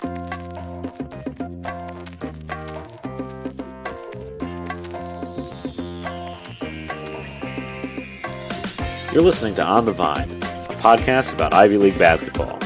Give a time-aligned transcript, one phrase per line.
[0.00, 0.10] You're
[9.22, 12.58] listening to On the Vine, a podcast about Ivy League basketball,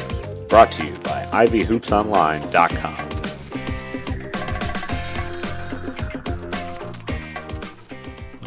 [0.48, 3.02] brought to you by ivyhoopsonline.com.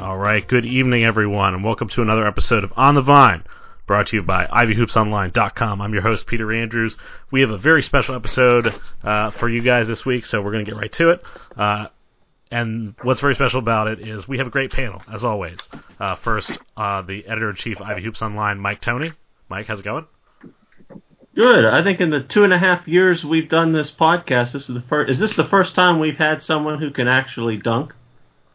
[0.02, 3.44] All right, good evening, everyone, and welcome to another episode of On the Vine,
[3.90, 5.82] brought to you by ivyhoopsonline.com.
[5.82, 6.96] I'm your host, Peter Andrews.
[7.32, 8.72] We have a very special episode
[9.04, 11.24] uh, for you guys this week, so we're going to get right to it.
[11.58, 11.88] Uh,
[12.52, 15.58] and what's very special about it is we have a great panel, as always.
[16.00, 19.12] Uh, first, uh, the editor in chief, Ivy Hoops Online, Mike Tony.
[19.50, 20.06] Mike, how's it going?
[21.34, 21.66] Good.
[21.66, 24.76] I think in the two and a half years we've done this podcast, this is
[24.76, 25.10] the first.
[25.10, 27.96] Is this the first time we've had someone who can actually dunk?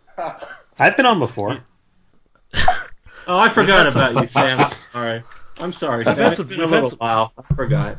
[0.78, 1.64] I've been on before.
[3.26, 4.70] Oh, I forgot about you, Sam.
[4.92, 5.22] Sorry.
[5.56, 6.22] I'm sorry, I've Sam.
[6.24, 7.32] had It's some- been a I've had little while.
[7.38, 7.98] I forgot.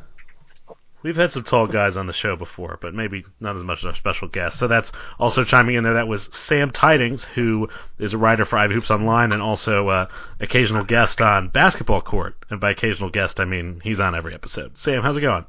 [1.04, 3.86] We've had some tall guys on the show before, but maybe not as much as
[3.86, 4.58] our special guest.
[4.58, 5.94] So that's also chiming in there.
[5.94, 7.70] That was Sam Tydings, who
[8.00, 10.08] is a writer for Ivy Hoops Online and also uh,
[10.40, 12.36] occasional guest on Basketball Court.
[12.50, 14.78] And by occasional guest, I mean he's on every episode.
[14.78, 15.46] Sam, how's it going?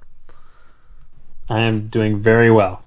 [1.49, 2.83] I am doing very well.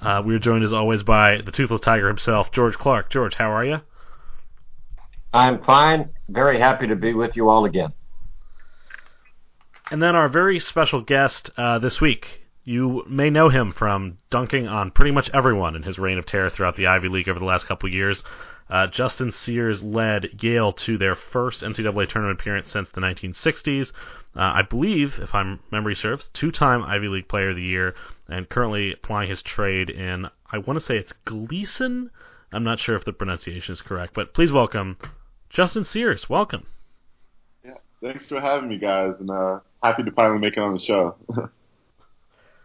[0.00, 3.10] Uh, we are joined as always by the Toothless Tiger himself, George Clark.
[3.10, 3.80] George, how are you?
[5.32, 6.10] I'm fine.
[6.28, 7.92] Very happy to be with you all again.
[9.90, 12.42] And then our very special guest uh, this week.
[12.64, 16.48] You may know him from dunking on pretty much everyone in his reign of terror
[16.48, 18.22] throughout the Ivy League over the last couple years.
[18.70, 23.92] Uh, Justin Sears led Yale to their first NCAA tournament appearance since the 1960s.
[24.36, 27.94] Uh, I believe, if my memory serves, two-time Ivy League Player of the Year,
[28.28, 32.10] and currently applying his trade in, I want to say it's Gleason.
[32.52, 34.96] I'm not sure if the pronunciation is correct, but please welcome
[35.52, 36.28] Justin Sears.
[36.28, 36.66] Welcome.
[37.64, 40.80] Yeah, thanks for having me, guys, and uh, happy to finally make it on the
[40.80, 41.16] show.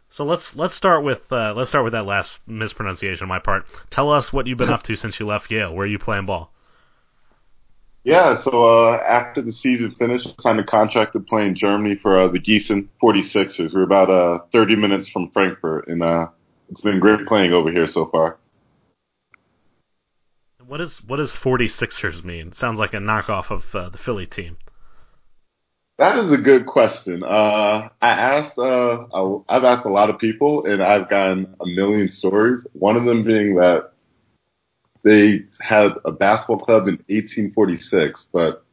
[0.10, 3.66] So let's let's start with uh, let's start with that last mispronunciation on my part.
[3.90, 5.76] Tell us what you've been up to since you left Yale.
[5.76, 6.50] Where are you playing ball?
[8.06, 11.96] yeah, so uh, after the season finished, I signed a contract to play in Germany
[11.96, 13.74] for uh, the Gießen 46ers.
[13.74, 16.28] We're about uh, 30 minutes from Frankfurt, and uh,
[16.70, 18.40] it's been great playing over here so far.
[20.68, 22.52] What is what does 46ers mean?
[22.52, 24.58] Sounds like a knockoff of uh, the Philly team.
[25.98, 27.24] That is a good question.
[27.24, 31.66] Uh, I asked, uh, I- I've asked a lot of people, and I've gotten a
[31.66, 32.66] million stories.
[32.74, 33.94] One of them being that
[35.04, 38.64] they had a basketball club in 1846, but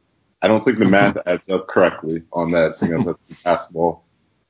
[0.41, 4.03] I don't think the math adds up correctly on that, seeing as basketball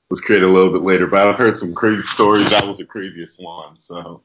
[0.09, 1.05] was created a little bit later.
[1.05, 2.49] But I've heard some crazy stories.
[2.49, 3.77] That was the craziest one.
[3.81, 4.23] So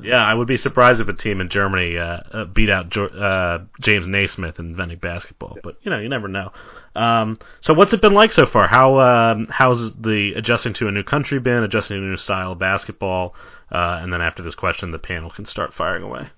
[0.00, 3.60] Yeah, I would be surprised if a team in Germany uh, uh, beat out uh,
[3.80, 5.58] James Naismith in inventing basketball.
[5.62, 6.52] But you know, you never know.
[6.94, 8.68] Um, so what's it been like so far?
[8.68, 11.64] How um, how's the adjusting to a new country been?
[11.64, 13.34] Adjusting to a new style of basketball?
[13.72, 16.28] Uh, and then after this question, the panel can start firing away.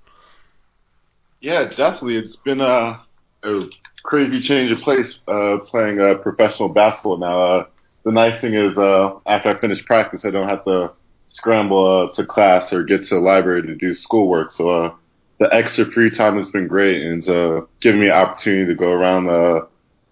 [1.40, 2.16] Yeah, definitely.
[2.16, 3.02] It's been a,
[3.42, 3.62] a
[4.02, 7.66] crazy change of place uh, playing uh, professional basketball now.
[8.04, 10.92] The nice thing is, uh, after I finish practice, I don't have to
[11.30, 14.52] scramble uh, to class or get to the library to do schoolwork.
[14.52, 14.94] So uh,
[15.38, 18.92] the extra free time has been great and uh, given me an opportunity to go
[18.92, 19.62] around uh,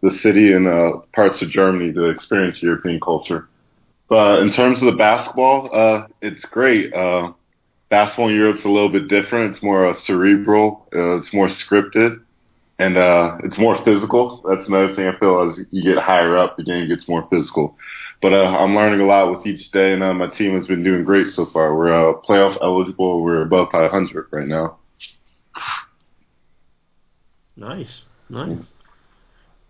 [0.01, 3.49] the city and uh, parts of Germany to experience European culture.
[4.09, 6.95] But in terms of the basketball, uh, it's great.
[6.95, 7.33] Uh,
[7.91, 9.51] basketball in Europe's a little bit different.
[9.51, 10.89] It's more uh, cerebral.
[10.95, 12.23] Uh, it's more scripted,
[12.79, 14.43] and uh, it's more physical.
[14.49, 17.77] That's another thing I feel as you get higher up, the game gets more physical.
[18.21, 20.85] But uh, I'm learning a lot with each day, and uh, my team has been
[20.85, 21.77] doing great so far.
[21.77, 23.23] We're uh, playoff eligible.
[23.23, 24.79] We're above 500 right now.
[27.57, 28.65] Nice, nice.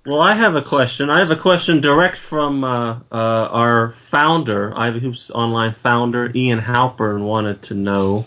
[0.04, 1.08] Well, I have a question.
[1.08, 6.60] I have a question direct from uh, uh, our founder, Ivy Hoops Online founder, Ian
[6.60, 8.26] Halpern, wanted to know,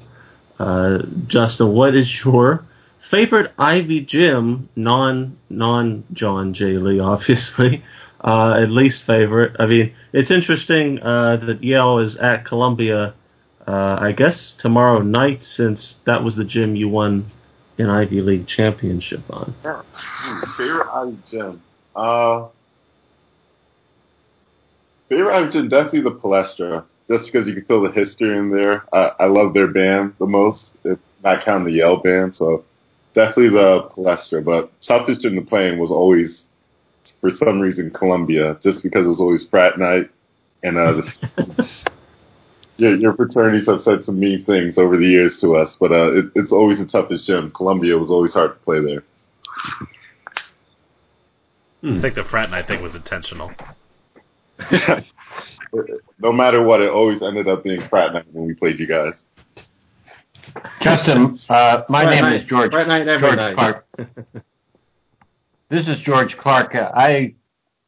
[0.59, 2.65] uh, Justin, what is your
[3.11, 6.77] favorite Ivy gym, non non John J.
[6.77, 7.83] Lee, obviously,
[8.23, 9.57] uh, at least favorite?
[9.59, 13.13] I mean, it's interesting uh, that Yale is at Columbia,
[13.67, 17.29] uh, I guess tomorrow night, since that was the gym you won
[17.77, 19.53] an Ivy League championship on.
[19.63, 19.81] Yeah.
[20.57, 21.61] Favorite Ivy gym?
[21.95, 22.47] Uh,
[25.09, 26.85] favorite Ivy gym, definitely the Palestra.
[27.07, 28.85] Just because you can feel the history in there.
[28.93, 32.35] I, I love their band the most, if not counting the Yale band.
[32.35, 32.63] So
[33.13, 34.43] definitely the Palestra.
[34.43, 36.45] But toughest gym to play was always,
[37.19, 38.57] for some reason, Columbia.
[38.61, 40.09] Just because it was always frat night.
[40.63, 41.69] And uh, the,
[42.77, 45.77] your, your fraternities have said some mean things over the years to us.
[45.79, 47.51] But uh, it, it's always the toughest gym.
[47.51, 49.03] Columbia was always hard to play there.
[51.83, 53.51] I think the frat night thing was intentional.
[56.19, 59.13] no matter what, it always ended up being frat night when we played you guys.
[60.81, 62.71] Justin, uh, my Frat name night- is George.
[62.71, 63.55] frat night every George night.
[63.55, 63.85] Clark.
[65.69, 66.75] This is George Clark.
[66.75, 67.35] Uh, I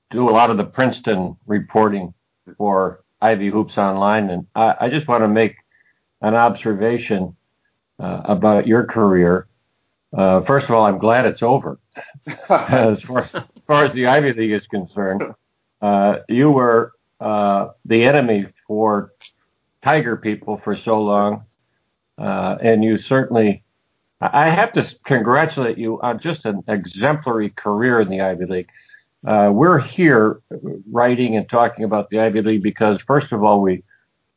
[0.10, 2.14] do a lot of the Princeton reporting
[2.58, 5.56] for Ivy Hoops Online, and I, I just want to make
[6.22, 7.36] an observation
[8.00, 9.48] uh, about your career.
[10.18, 11.78] Uh, first of all, I'm glad it's over.
[12.28, 15.22] as, far, as far as the Ivy League is concerned,
[15.82, 19.12] uh, you were uh, the enemy for
[19.84, 21.44] Tiger people for so long,
[22.18, 23.64] uh, and you certainly
[24.32, 28.70] I have to congratulate you on just an exemplary career in the Ivy League.
[29.26, 30.42] Uh, we're here
[30.92, 33.84] writing and talking about the Ivy League because, first of all, we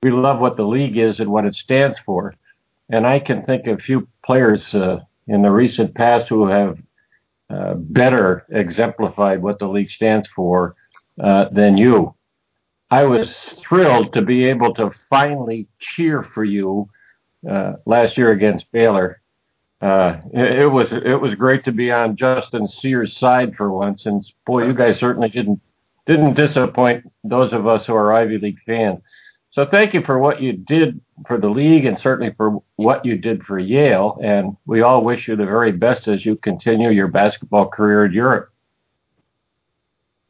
[0.02, 2.34] we love what the league is and what it stands for,
[2.90, 6.78] and I can think of few players uh, in the recent past who have
[7.49, 10.75] uh, better exemplified what the league stands for
[11.23, 12.14] uh, than you.
[12.90, 13.34] I was
[13.67, 16.88] thrilled to be able to finally cheer for you
[17.49, 19.21] uh, last year against Baylor
[19.81, 24.06] uh, it, it was it was great to be on Justin Sears' side for once,
[24.06, 25.61] and boy, you guys certainly didn't
[26.06, 29.00] didn't disappoint those of us who are Ivy League fans.
[29.50, 33.19] So thank you for what you did for the league, and certainly for what you
[33.19, 34.19] did for Yale.
[34.23, 38.12] And we all wish you the very best as you continue your basketball career in
[38.12, 38.50] Europe.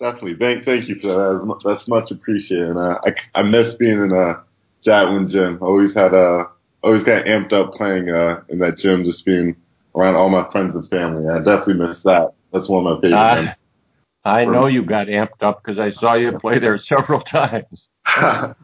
[0.00, 0.36] Definitely.
[0.36, 1.32] Thank, thank you for that.
[1.32, 2.68] That's, mu- that's much appreciated.
[2.68, 4.44] And uh, I, I miss being in a
[4.82, 5.58] Jadwin gym.
[5.60, 6.44] Always had uh,
[6.86, 9.56] always got amped up playing uh, in that gym, just being
[9.94, 11.28] around all my friends and family.
[11.28, 12.32] I definitely miss that.
[12.52, 13.18] That's one of my favorite.
[13.18, 13.54] Uh,
[14.28, 17.88] I know you got amped up because I saw you play there several times.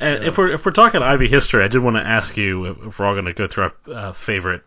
[0.00, 2.78] And if we're if we're talking Ivy history, I did want to ask you if
[2.86, 4.62] if we're all going to go through our uh, favorite,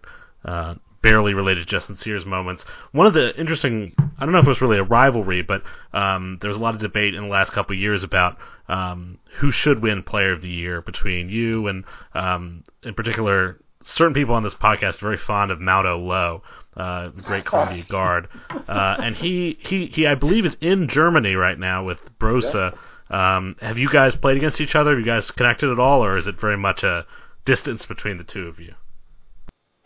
[0.45, 2.66] uh, barely related Justin Sears moments.
[2.92, 5.63] One of the interesting, I don't know if it was really a rivalry, but
[5.94, 8.38] um, there was a lot of debate in the last couple of years about
[8.68, 14.14] um, who should win Player of the Year between you and, um, in particular, certain
[14.14, 16.44] people on this podcast are very fond of Maodo Lo,
[16.75, 18.28] uh, the great Columbia guard,
[18.68, 22.78] uh, and he, he he I believe is in Germany right now with Brosa.
[23.10, 24.92] Um, have you guys played against each other?
[24.92, 27.06] Have you guys connected at all, or is it very much a
[27.46, 28.74] distance between the two of you?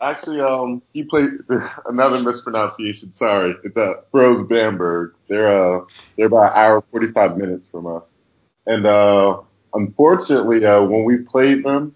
[0.00, 1.30] Actually, um, he played
[1.86, 3.12] another mispronunciation.
[3.16, 5.12] Sorry, it's uh, Brose Bamberg.
[5.28, 5.84] They're uh,
[6.16, 8.02] they're about an hour forty five minutes from us,
[8.66, 9.40] and uh,
[9.74, 11.94] unfortunately, uh, when we played them,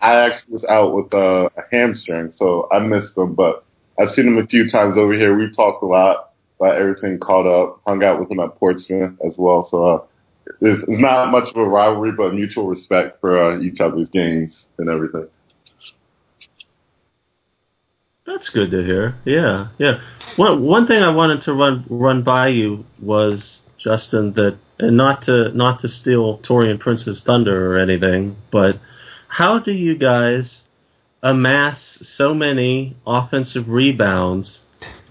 [0.00, 3.34] I actually was out with uh, a hamstring, so I missed them.
[3.34, 3.64] But
[3.98, 5.36] I've seen him a few times over here.
[5.36, 7.80] We've talked a lot about everything caught up.
[7.86, 9.64] Hung out with him at Portsmouth as well.
[9.64, 10.04] So uh,
[10.60, 14.66] there's, there's not much of a rivalry, but mutual respect for uh, each other's games
[14.78, 15.28] and everything.
[18.26, 19.16] That's good to hear.
[19.24, 20.00] Yeah, yeah.
[20.36, 25.22] One one thing I wanted to run run by you was Justin that, and not
[25.22, 28.80] to not to steal Torian Prince's thunder or anything, but
[29.28, 30.62] how do you guys
[31.22, 34.60] amass so many offensive rebounds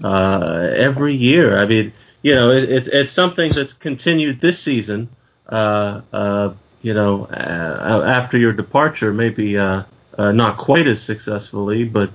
[0.04, 1.58] uh, every year?
[1.58, 1.94] I mean,
[2.24, 5.10] you know, it, it's it's something that's continued this season.
[5.48, 9.84] Uh, uh, you know, after your departure, maybe uh,
[10.18, 12.10] uh, not quite as successfully, but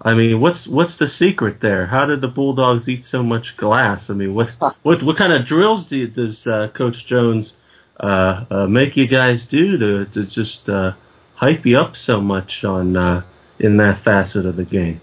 [0.00, 1.86] I mean, what's what's the secret there?
[1.86, 4.10] How did the Bulldogs eat so much glass?
[4.10, 7.54] I mean, what's what what kind of drills do does uh, Coach Jones
[8.00, 10.92] uh, uh, make you guys do to to just uh,
[11.34, 13.22] hype you up so much on uh,
[13.58, 15.00] in that facet of the game?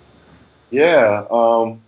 [0.70, 1.82] Yeah, um,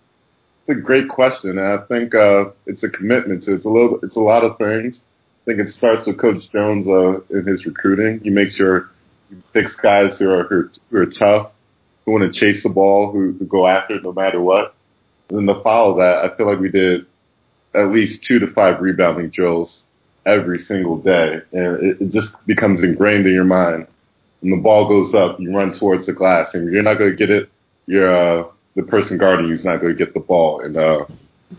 [0.66, 3.54] it's a great question, and I think uh, it's a commitment to.
[3.54, 3.98] It's a little.
[4.02, 5.02] It's a lot of things.
[5.42, 8.20] I think it starts with Coach Jones uh, in his recruiting.
[8.20, 8.90] He makes sure
[9.28, 11.52] he picks guys who are who are tough,
[12.04, 14.74] who want to chase the ball, who, who go after it no matter what.
[15.28, 17.06] And then to follow that, I feel like we did
[17.74, 19.84] at least two to five rebounding drills
[20.26, 23.86] every single day, and it, it just becomes ingrained in your mind.
[24.40, 27.16] When the ball goes up, you run towards the glass, and you're not going to
[27.16, 27.50] get it.
[27.86, 28.44] You're uh,
[28.74, 30.60] the person guarding you is not going to get the ball.
[30.60, 31.06] And uh,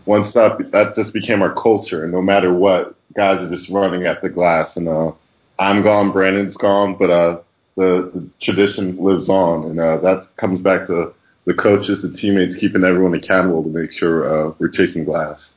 [0.04, 4.06] once that that just became our culture, and no matter what, guys are just running
[4.06, 4.76] at the glass.
[4.76, 5.12] And uh,
[5.58, 7.40] I'm gone, Brandon's gone, but uh,
[7.76, 11.12] the, the tradition lives on, and uh, that comes back to
[11.44, 15.52] the coaches, the teammates, keeping everyone accountable to make sure uh, we're chasing glass.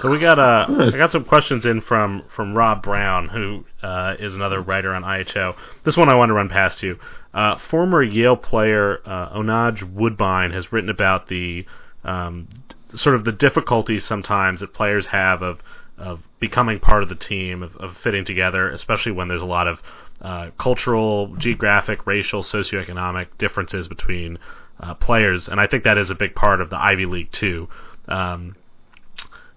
[0.00, 4.14] So we got uh, I got some questions in from from Rob Brown, who uh,
[4.18, 5.56] is another writer on IHO.
[5.84, 6.98] This one I want to run past you.
[7.34, 11.66] Uh, former Yale player uh, Onaj Woodbine has written about the
[12.04, 12.48] um,
[12.94, 15.60] sort of the difficulties sometimes that players have of
[15.98, 19.66] of becoming part of the team, of, of fitting together, especially when there's a lot
[19.66, 19.80] of
[20.20, 24.38] uh, cultural, geographic, racial, socioeconomic differences between
[24.80, 27.68] uh, players, and I think that is a big part of the Ivy League too.
[28.08, 28.56] Um,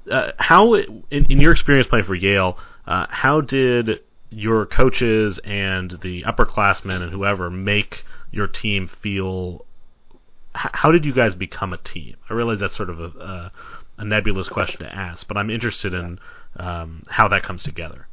[0.09, 5.97] uh, how, in, in your experience playing for Yale, uh, how did your coaches and
[6.01, 9.65] the upperclassmen and whoever make your team feel?
[10.53, 12.15] How did you guys become a team?
[12.29, 13.51] I realize that's sort of a,
[13.99, 16.19] a, nebulous question to ask, but I'm interested in
[16.55, 18.07] um, how that comes together.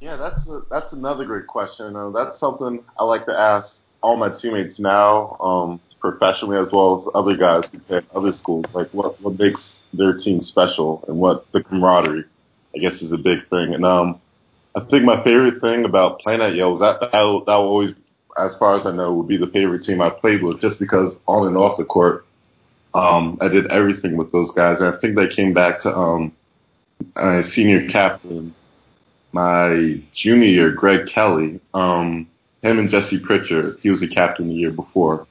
[0.00, 1.94] Yeah, that's a, that's another great question.
[1.94, 7.00] Uh, that's something I like to ask all my teammates now, um, professionally as well
[7.00, 8.64] as other guys at other schools.
[8.72, 12.24] Like, what what makes their team special, and what the camaraderie,
[12.74, 13.74] I guess, is a big thing.
[13.74, 14.20] And um,
[14.74, 17.94] I think my favorite thing about playing at Yale was that will, that will always,
[18.38, 21.14] as far as I know, would be the favorite team I played with, just because
[21.28, 22.26] on and off the court,
[22.94, 24.80] um, I did everything with those guys.
[24.80, 26.32] I think they came back to um,
[27.16, 28.54] uh, senior captain
[29.32, 32.28] my junior year, Greg Kelly, um,
[32.62, 35.26] him and Jesse Pritchard, he was the captain the year before.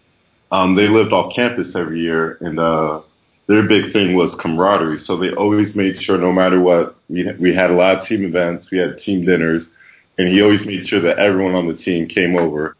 [0.51, 3.01] Um, they lived off campus every year, and uh,
[3.47, 4.99] their big thing was camaraderie.
[4.99, 8.25] So they always made sure, no matter what, we we had a lot of team
[8.25, 9.67] events, we had team dinners,
[10.17, 12.75] and he always made sure that everyone on the team came over.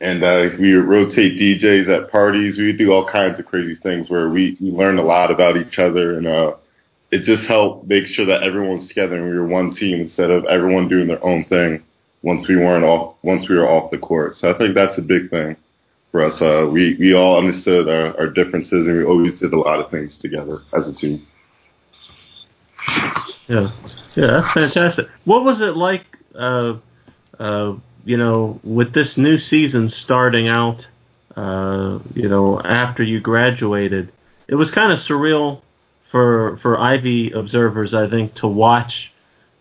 [0.00, 2.56] And uh, we would rotate DJs at parties.
[2.56, 5.56] We would do all kinds of crazy things where we, we learned a lot about
[5.56, 6.54] each other, and uh,
[7.10, 10.30] it just helped make sure that everyone was together and we were one team instead
[10.30, 11.82] of everyone doing their own thing
[12.22, 14.36] once we weren't off once we were off the court.
[14.36, 15.56] So I think that's a big thing
[16.10, 16.40] for us.
[16.40, 19.90] Uh, we we all understood our, our differences and we always did a lot of
[19.90, 21.26] things together as a team.
[23.46, 23.72] Yeah,
[24.14, 25.08] yeah, that's fantastic.
[25.24, 26.04] What was it like?
[26.34, 26.74] Uh,
[27.38, 27.76] uh,
[28.08, 30.86] you know, with this new season starting out,
[31.36, 34.10] uh, you know, after you graduated,
[34.48, 35.60] it was kind of surreal
[36.10, 39.12] for for Ivy observers, I think, to watch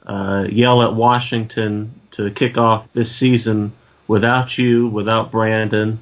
[0.05, 3.73] uh, Yale at Washington to kick off this season
[4.07, 5.99] without you, without Brandon,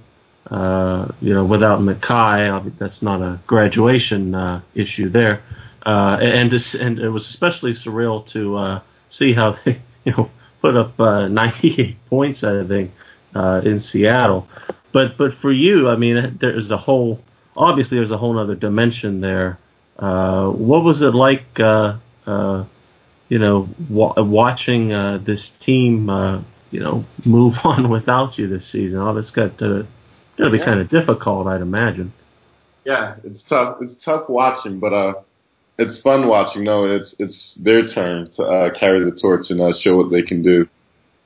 [0.51, 2.77] uh, you know, without Makai.
[2.77, 5.41] That's not a graduation uh, issue there,
[5.83, 10.29] uh, and and it was especially surreal to uh, see how they, you know,
[10.65, 12.43] put up uh, 98 points.
[12.43, 12.91] I think
[13.35, 14.47] uh, in Seattle,
[14.91, 17.19] but but for you, I mean, there's a whole
[17.57, 19.59] obviously there's a whole other dimension there
[19.97, 22.65] uh, what was it like, uh, uh,
[23.29, 26.41] you know, wa- watching uh, this team, uh,
[26.71, 28.99] you know, move on without you this season?
[28.99, 29.87] All this got to,
[30.37, 30.65] got to be yeah.
[30.65, 32.13] kind of difficult, I'd imagine.
[32.83, 33.77] Yeah, it's tough.
[33.81, 35.13] It's tough watching, but uh,
[35.77, 36.63] it's fun watching.
[36.63, 40.21] No, it's it's their turn to uh, carry the torch and uh, show what they
[40.21, 40.67] can do.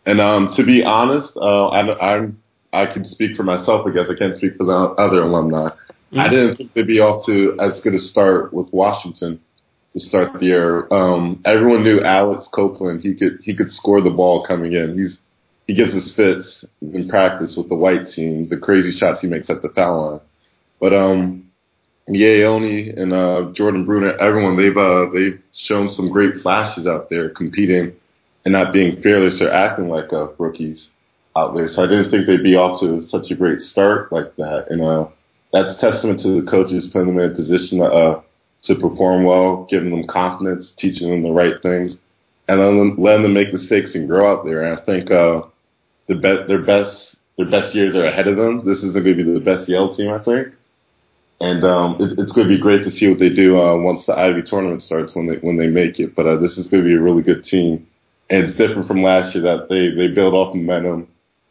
[0.05, 2.41] And um, to be honest, uh, I, I'm
[2.73, 3.85] I can speak for myself.
[3.87, 5.69] I guess I can't speak for the other alumni.
[5.69, 6.19] Mm-hmm.
[6.19, 9.39] I didn't think they'd be off to as good a start with Washington
[9.93, 10.87] to start the year.
[10.91, 13.01] Um, everyone knew Alex Copeland.
[13.01, 14.97] He could he could score the ball coming in.
[14.97, 15.19] He's
[15.67, 18.49] he gives us fits in practice with the white team.
[18.49, 20.21] The crazy shots he makes at the foul line.
[20.79, 21.48] But um,
[22.15, 27.29] Yaoni and uh, Jordan Bruner, everyone they've uh, they've shown some great flashes out there
[27.29, 27.95] competing
[28.45, 30.89] and not being fearless or acting like uh, rookies
[31.35, 31.67] out there.
[31.67, 34.69] So I didn't think they'd be off to such a great start like that.
[34.69, 35.07] And uh,
[35.53, 38.21] that's testament to the coaches putting them in a position uh,
[38.63, 41.99] to perform well, giving them confidence, teaching them the right things,
[42.47, 44.61] and letting them, letting them make mistakes and grow out there.
[44.61, 45.43] And I think uh,
[46.07, 48.65] the be- their best their best years are ahead of them.
[48.65, 50.53] This isn't going to be the best Yale team, I think.
[51.41, 54.05] And um, it, it's going to be great to see what they do uh, once
[54.05, 56.15] the Ivy tournament starts when they when they make it.
[56.15, 57.87] But uh, this is going to be a really good team,
[58.29, 61.07] and it's different from last year that they they build off momentum,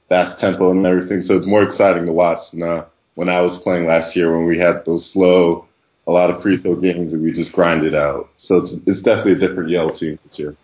[0.09, 1.23] fast tempo, and everything.
[1.23, 2.53] So it's more exciting to watch.
[2.53, 5.67] And uh, when I was playing last year when we had those slow,
[6.07, 8.31] a lot of free throw games and we just grinded out.
[8.37, 10.57] So it's, it's definitely a different Yale team this year.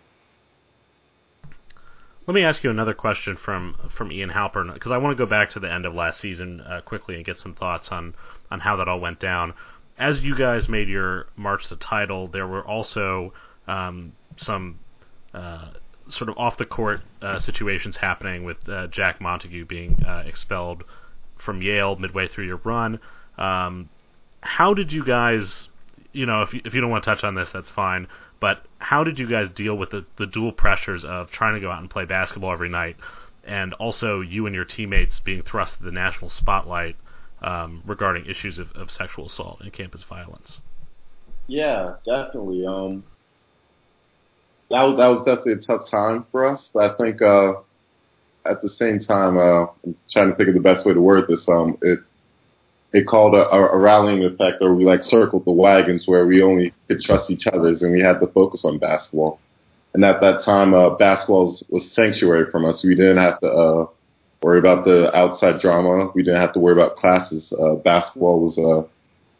[2.27, 5.29] Let me ask you another question from from Ian Halpern because I want to go
[5.29, 8.15] back to the end of last season uh, quickly and get some thoughts on
[8.55, 9.53] on how that all went down.
[9.97, 13.33] As you guys made your march to title, there were also
[13.67, 14.79] um, some
[15.33, 15.71] uh,
[16.09, 20.83] sort of off the court uh, situations happening with uh, Jack Montague being uh, expelled
[21.37, 22.99] from Yale midway through your run.
[23.37, 23.89] Um,
[24.39, 25.67] how did you guys,
[26.13, 28.07] you know, if you, if you don't want to touch on this, that's fine.
[28.39, 31.71] But how did you guys deal with the, the dual pressures of trying to go
[31.71, 32.95] out and play basketball every night,
[33.43, 36.95] and also you and your teammates being thrust to the national spotlight
[37.41, 40.59] um, regarding issues of, of sexual assault and campus violence?
[41.47, 42.65] Yeah, definitely.
[42.65, 43.03] Um,
[44.69, 47.53] that was that was definitely a tough time for us, but I think uh,
[48.45, 51.27] at the same time, uh, I'm trying to think of the best way to word
[51.27, 51.47] this.
[51.47, 51.99] Um, it
[52.93, 56.73] it called a, a rallying effect, or we like circled the wagons where we only
[56.87, 59.39] could trust each other's, and we had to focus on basketball.
[59.93, 62.83] And at that time, uh, basketball was, was sanctuary from us.
[62.83, 63.87] We didn't have to uh,
[64.45, 66.11] worry about the outside drama.
[66.13, 67.51] We didn't have to worry about classes.
[67.51, 68.87] Uh, basketball was uh,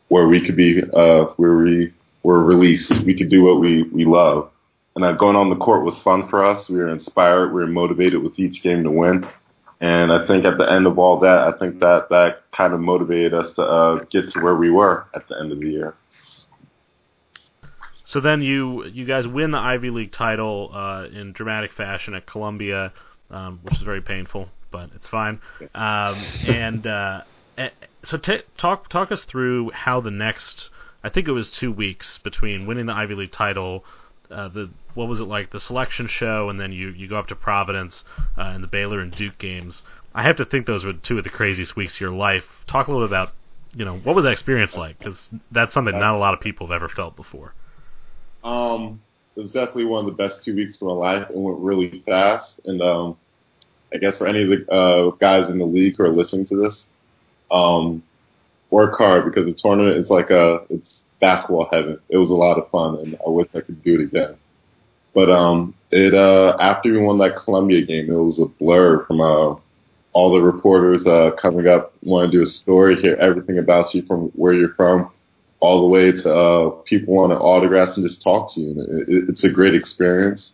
[0.08, 1.94] where we could be, uh, where we
[2.24, 2.92] were released.
[3.06, 4.50] We could do what we we love,
[4.96, 6.68] and uh, going on the court was fun for us.
[6.68, 7.54] We were inspired.
[7.54, 9.28] We were motivated with each game to win.
[9.80, 12.80] And I think at the end of all that, I think that that kind of
[12.80, 15.94] motivated us to uh, get to where we were at the end of the year.
[18.06, 22.26] So then you you guys win the Ivy League title uh, in dramatic fashion at
[22.26, 22.94] Columbia,
[23.30, 25.40] um, which is very painful, but it's fine.
[25.74, 27.22] Um, and uh,
[28.04, 30.70] so t- talk talk us through how the next
[31.02, 33.86] I think it was two weeks between winning the Ivy League title,
[34.30, 37.28] uh, the what was it like the selection show, and then you you go up
[37.28, 38.04] to Providence
[38.38, 39.84] uh, and the Baylor and Duke games.
[40.14, 42.46] I have to think those were two of the craziest weeks of your life.
[42.68, 43.32] Talk a little bit about
[43.74, 46.68] you know what was that experience like because that's something not a lot of people
[46.68, 47.54] have ever felt before.
[48.44, 49.02] Um,
[49.36, 51.30] it was definitely one of the best two weeks of my life.
[51.30, 53.18] It went really fast, and um,
[53.94, 56.64] I guess for any of the uh, guys in the league who are listening to
[56.64, 56.86] this,
[57.52, 58.04] um,
[58.70, 62.00] work hard because the tournament is like a it's basketball heaven.
[62.10, 64.36] It was a lot of fun, and I wish I could do it again.
[65.14, 69.22] But um, it uh, after we won that Columbia game, it was a blur from
[69.22, 69.56] uh,
[70.16, 74.02] all the reporters uh, coming up, want to do a story, hear everything about you
[74.06, 75.10] from where you're from,
[75.60, 78.70] all the way to uh, people wanting autographs and just talk to you.
[78.72, 80.54] And it, it's a great experience.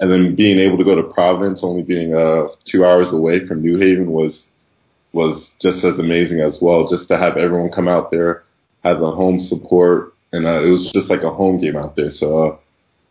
[0.00, 3.62] And then being able to go to Providence, only being uh, two hours away from
[3.62, 4.46] New Haven, was
[5.12, 6.88] was just as amazing as well.
[6.88, 8.42] Just to have everyone come out there,
[8.82, 12.10] have the home support, and uh, it was just like a home game out there.
[12.10, 12.56] So uh,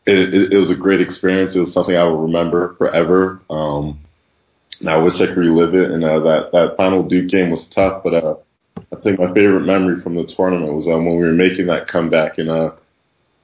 [0.06, 1.56] it, it, it was a great experience.
[1.56, 3.40] It was something I will remember forever.
[3.50, 4.00] Um,
[4.80, 5.92] and I wish I could relive it.
[5.92, 8.36] And uh, that that final Duke game was tough, but uh,
[8.78, 11.88] I think my favorite memory from the tournament was um, when we were making that
[11.88, 12.72] comeback and uh,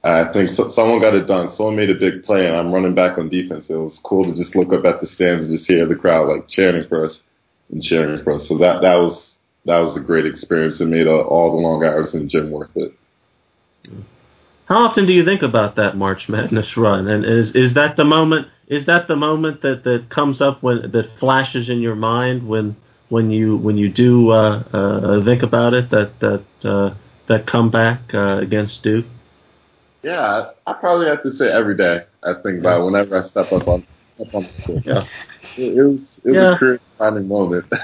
[0.02, 1.50] I think so, someone got it done.
[1.50, 3.68] Someone made a big play, and I'm running back on defense.
[3.68, 6.28] It was cool to just look up at the stands and just hear the crowd
[6.28, 7.22] like cheering for us
[7.70, 8.48] and cheering for us.
[8.48, 10.80] So that that was that was a great experience.
[10.80, 12.94] It made uh, all the long hours in the gym worth it.
[14.64, 17.06] How often do you think about that March Madness run?
[17.06, 18.48] And is is that the moment?
[18.68, 22.76] Is that the moment that, that comes up when that flashes in your mind when
[23.10, 25.90] when you when you do uh, uh, think about it?
[25.90, 26.94] That that uh,
[27.26, 29.06] that comeback uh, against Duke.
[30.02, 32.00] Yeah, I probably have to say every day.
[32.24, 33.86] I think about it whenever I step up on
[34.20, 34.82] up on the court.
[34.86, 35.04] Yeah.
[35.56, 36.52] It, it was it was Yeah.
[36.54, 37.66] a career defining moment.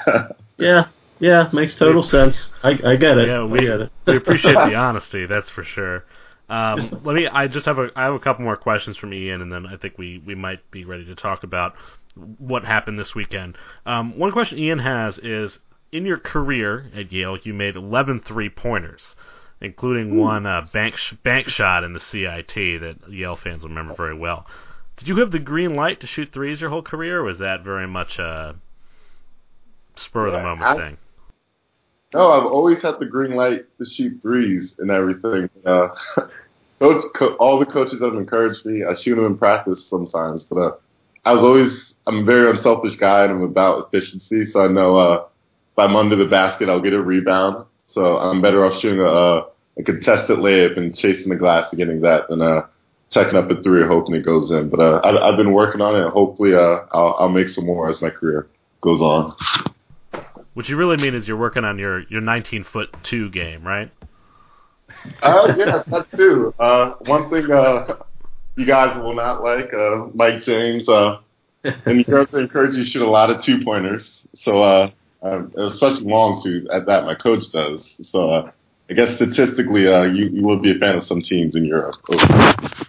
[0.58, 0.86] Yeah,
[1.18, 2.48] yeah, makes total sense.
[2.62, 3.28] I, I get it.
[3.28, 3.90] Yeah, we get it.
[4.06, 5.26] we appreciate the honesty.
[5.26, 6.06] That's for sure.
[6.48, 7.26] Um, let me.
[7.28, 7.90] I just have a.
[7.94, 10.70] I have a couple more questions from Ian, and then I think we we might
[10.70, 11.74] be ready to talk about
[12.38, 13.58] what happened this weekend.
[13.84, 15.58] Um, one question Ian has is:
[15.92, 19.14] In your career at Yale, you made 11 three pointers,
[19.60, 23.94] including one uh, bank sh- bank shot in the CIT that Yale fans will remember
[23.94, 24.46] very well.
[24.96, 27.62] Did you have the green light to shoot threes your whole career, or was that
[27.62, 28.56] very much a
[29.96, 30.98] spur of the moment I- thing?
[32.14, 35.50] no, I've always had the green light to shoot threes and everything.
[35.64, 35.88] Uh,
[36.80, 38.84] coach, co- all the coaches have encouraged me.
[38.84, 40.76] I shoot them in practice sometimes, but uh,
[41.24, 44.46] I was always I'm a very unselfish guy and I'm about efficiency.
[44.46, 45.24] So I know uh,
[45.72, 47.66] if I'm under the basket, I'll get a rebound.
[47.86, 49.46] So I'm better off shooting a,
[49.78, 52.66] a contested layup and chasing the glass and getting that than uh,
[53.10, 54.68] checking up a three hoping it goes in.
[54.68, 56.02] But uh, I've, I've been working on it.
[56.02, 58.48] and Hopefully, uh, I'll, I'll make some more as my career
[58.80, 59.34] goes on.
[60.54, 63.90] What you really mean is you're working on your your 19 foot two game, right?
[65.22, 66.54] Uh, yeah, that too.
[66.58, 67.96] Uh, one thing uh,
[68.56, 71.20] you guys will not like, uh, Mike James, uh,
[71.62, 74.26] and he also encourages you to shoot a lot of two pointers.
[74.34, 74.90] So, uh,
[75.26, 76.66] um, especially long twos.
[76.72, 77.96] At that, my coach does.
[78.02, 78.50] So, uh,
[78.88, 81.96] I guess statistically, uh, you you will be a fan of some teams in Europe.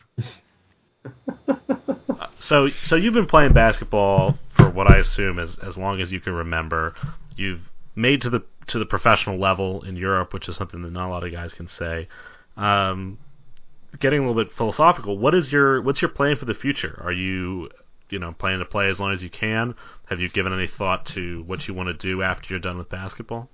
[2.48, 6.22] So so you've been playing basketball for what I assume as as long as you
[6.22, 6.96] can remember.
[7.36, 11.10] You've made to the to the professional level in Europe, which is something that not
[11.10, 12.08] a lot of guys can say.
[12.56, 13.18] Um,
[14.00, 16.98] getting a little bit philosophical, what is your what's your plan for the future?
[17.04, 17.70] Are you
[18.10, 19.76] you know planning to play as long as you can?
[20.06, 22.90] Have you given any thought to what you want to do after you're done with
[22.90, 23.50] basketball?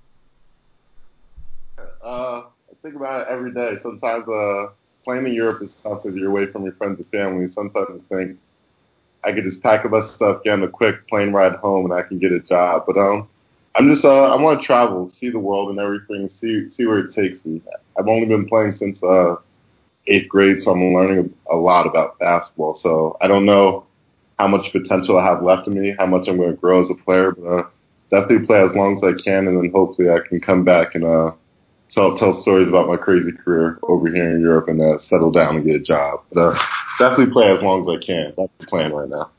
[2.04, 3.78] Uh, I think about it every day.
[3.82, 4.68] Sometimes uh,
[5.04, 7.52] playing in Europe is tough if you're away from your friends and family.
[7.52, 8.38] Sometimes I think
[9.24, 11.94] I could just pack up my stuff, get on a quick plane ride home, and
[11.94, 12.84] I can get a job.
[12.86, 13.28] But um,
[13.76, 17.00] I'm just uh, I want to travel, see the world and everything, see see where
[17.00, 17.62] it takes me.
[17.98, 19.38] I've only been playing since uh,
[20.08, 22.76] eighth grade, so I'm learning a lot about basketball.
[22.76, 23.86] So I don't know
[24.39, 26.89] how much potential I have left in me, how much I'm going to grow as
[26.89, 27.63] a player, but uh,
[28.10, 31.04] definitely play as long as I can, and then hopefully I can come back and
[31.04, 31.32] uh,
[31.89, 35.56] tell tell stories about my crazy career over here in Europe and uh, settle down
[35.56, 36.22] and get a job.
[36.32, 36.60] But uh,
[37.00, 38.34] definitely play as long as I can.
[38.38, 39.32] That's the plan right now.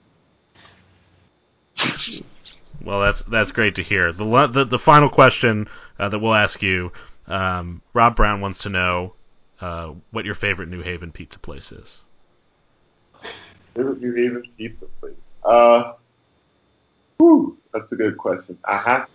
[2.85, 4.13] Well, that's that's great to hear.
[4.13, 6.93] The the, the final question uh, that we'll ask you,
[7.27, 9.15] um, Rob Brown wants to know
[9.61, 12.03] uh, what your favorite New Haven pizza place is.
[13.75, 15.15] Favorite New Haven pizza place?
[15.45, 15.95] Uh,
[17.19, 18.59] whew, that's a good question.
[18.65, 19.09] I have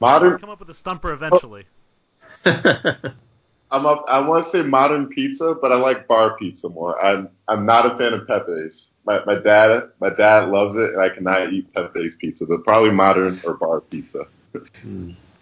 [0.00, 0.38] modern.
[0.38, 1.66] Come up with a stumper eventually.
[3.70, 4.04] I'm up.
[4.08, 6.98] I want to say modern pizza, but I like bar pizza more.
[7.04, 8.90] I'm I'm not a fan of Pepe's.
[9.04, 12.46] My my dad my dad loves it, and I cannot eat Pepe's pizza.
[12.46, 14.26] But probably modern or bar pizza.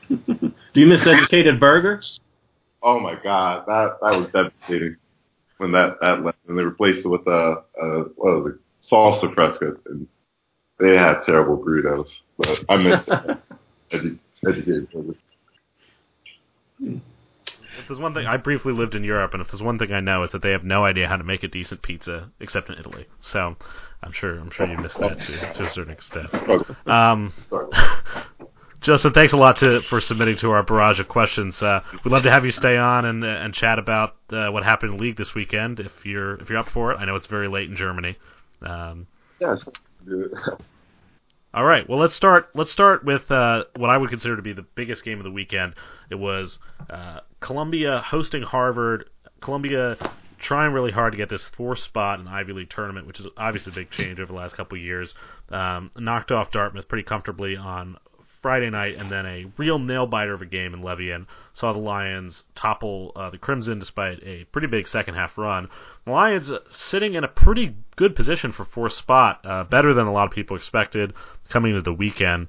[0.09, 2.21] Do you miss Educated Burghers?
[2.83, 4.97] Oh my god, that that was devastating
[5.59, 9.33] when that that left, and they replaced it with a, a what was it, salsa
[9.35, 10.07] fresca, and
[10.79, 12.21] they had terrible burritos.
[12.39, 13.39] But I miss it.
[13.91, 15.15] Edu- Educated Burgher.
[17.79, 20.01] If there's one thing I briefly lived in Europe, and if there's one thing I
[20.01, 22.79] know, is that they have no idea how to make a decent pizza except in
[22.79, 23.07] Italy.
[23.21, 23.57] So
[24.03, 26.29] I'm sure I'm sure you missed that too, to a certain extent.
[26.87, 27.67] Um, Sorry.
[28.87, 31.61] Justin, thanks a lot to, for submitting to our barrage of questions.
[31.61, 34.93] Uh, we'd love to have you stay on and and chat about uh, what happened
[34.93, 36.99] in the league this weekend if you're if you're up for it.
[37.01, 38.17] I know it's very late in Germany.
[38.63, 39.09] Um,
[39.41, 39.65] Yes.
[41.55, 41.89] all right.
[41.89, 42.51] Well, let's start.
[42.55, 45.33] Let's start with uh, what I would consider to be the biggest game of the
[45.33, 45.75] weekend.
[46.09, 49.11] It was uh, Columbia hosting Harvard.
[49.41, 49.97] Columbia
[50.39, 53.27] trying really hard to get this fourth spot in the Ivy League tournament, which is
[53.37, 55.13] obviously a big change over the last couple of years.
[55.51, 57.97] Um, knocked off Dartmouth pretty comfortably on
[58.43, 61.79] Friday night, and then a real nail biter of a game in Levien saw the
[61.79, 65.69] Lions topple uh, the Crimson despite a pretty big second half run.
[66.05, 70.07] The Lions uh, sitting in a pretty good position for fourth spot, uh, better than
[70.07, 71.13] a lot of people expected
[71.49, 72.49] coming into the weekend.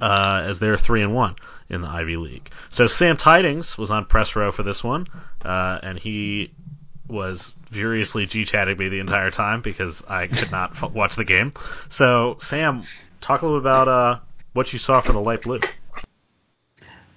[0.00, 1.34] Uh, as they're three and one
[1.68, 2.48] in the Ivy League.
[2.70, 5.08] So Sam Tydings was on press row for this one,
[5.44, 6.52] uh, and he
[7.10, 11.52] was furiously g chatting me the entire time because I could not watch the game.
[11.90, 12.84] So Sam,
[13.20, 14.20] talk a little bit about uh,
[14.52, 15.60] what you saw from the light blue.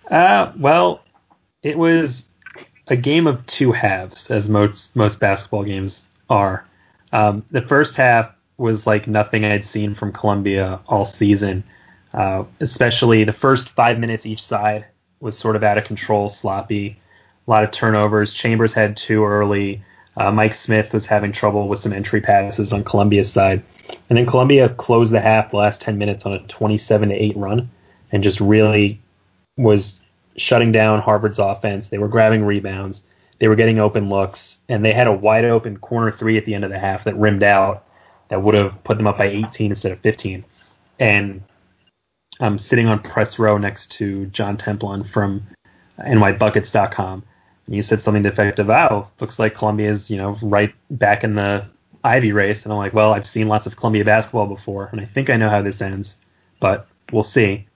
[0.09, 1.01] Uh, well,
[1.61, 2.25] it was
[2.87, 6.65] a game of two halves, as most most basketball games are.
[7.11, 11.63] Um, the first half was like nothing I'd seen from Columbia all season.
[12.13, 14.85] Uh, especially the first five minutes each side
[15.19, 16.99] was sort of out of control, sloppy,
[17.47, 18.33] a lot of turnovers.
[18.33, 19.83] Chambers had two early.
[20.15, 23.63] Uh, Mike Smith was having trouble with some entry passes on Columbia's side,
[24.09, 27.37] and then Columbia closed the half, the last ten minutes, on a 27 to eight
[27.37, 27.69] run,
[28.11, 29.01] and just really
[29.57, 30.01] was
[30.37, 31.89] shutting down Harvard's offense.
[31.89, 33.03] They were grabbing rebounds.
[33.39, 36.55] They were getting open looks, and they had a wide open corner three at the
[36.55, 37.85] end of the half that rimmed out
[38.29, 40.45] that would have put them up by 18 instead of 15.
[40.99, 41.43] And
[42.39, 45.43] I'm sitting on press row next to John Templon from
[45.99, 47.23] nycbuckets.com,
[47.65, 50.73] and he said something to the effect of, "Oh, looks like Columbia's you know right
[50.89, 51.65] back in the
[52.03, 55.05] Ivy race." And I'm like, "Well, I've seen lots of Columbia basketball before, and I
[55.05, 56.17] think I know how this ends,
[56.59, 57.67] but we'll see."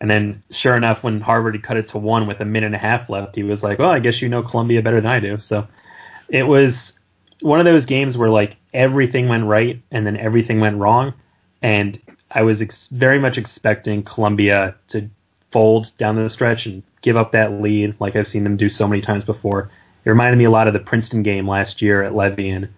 [0.00, 2.74] And then, sure enough, when Harvard had cut it to one with a minute and
[2.74, 5.20] a half left, he was like, "Well, I guess you know Columbia better than I
[5.20, 5.66] do." So
[6.28, 6.92] it was
[7.40, 11.14] one of those games where like everything went right and then everything went wrong,
[11.62, 11.98] and
[12.30, 15.08] I was ex- very much expecting Columbia to
[15.50, 18.86] fold down the stretch and give up that lead, like I've seen them do so
[18.86, 19.70] many times before.
[20.04, 22.68] It reminded me a lot of the Princeton game last year at Levien,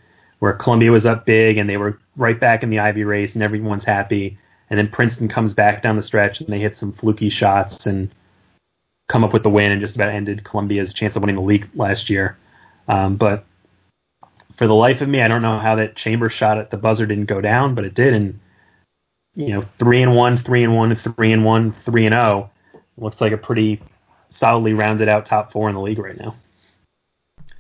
[0.42, 3.44] where Columbia was up big and they were right back in the Ivy race and
[3.44, 4.37] everyone's happy.
[4.70, 8.12] And then Princeton comes back down the stretch and they hit some fluky shots and
[9.09, 11.70] come up with the win and just about ended Columbia's chance of winning the league
[11.76, 12.37] last year.
[12.88, 13.44] Um, but
[14.57, 17.07] for the life of me, I don't know how that chamber shot at the buzzer
[17.07, 18.12] didn't go down, but it did.
[18.12, 18.40] And
[19.37, 22.50] you know, three and one, three and one, three and one, three and zero.
[22.98, 23.81] Looks like a pretty
[24.28, 26.35] solidly rounded out top four in the league right now.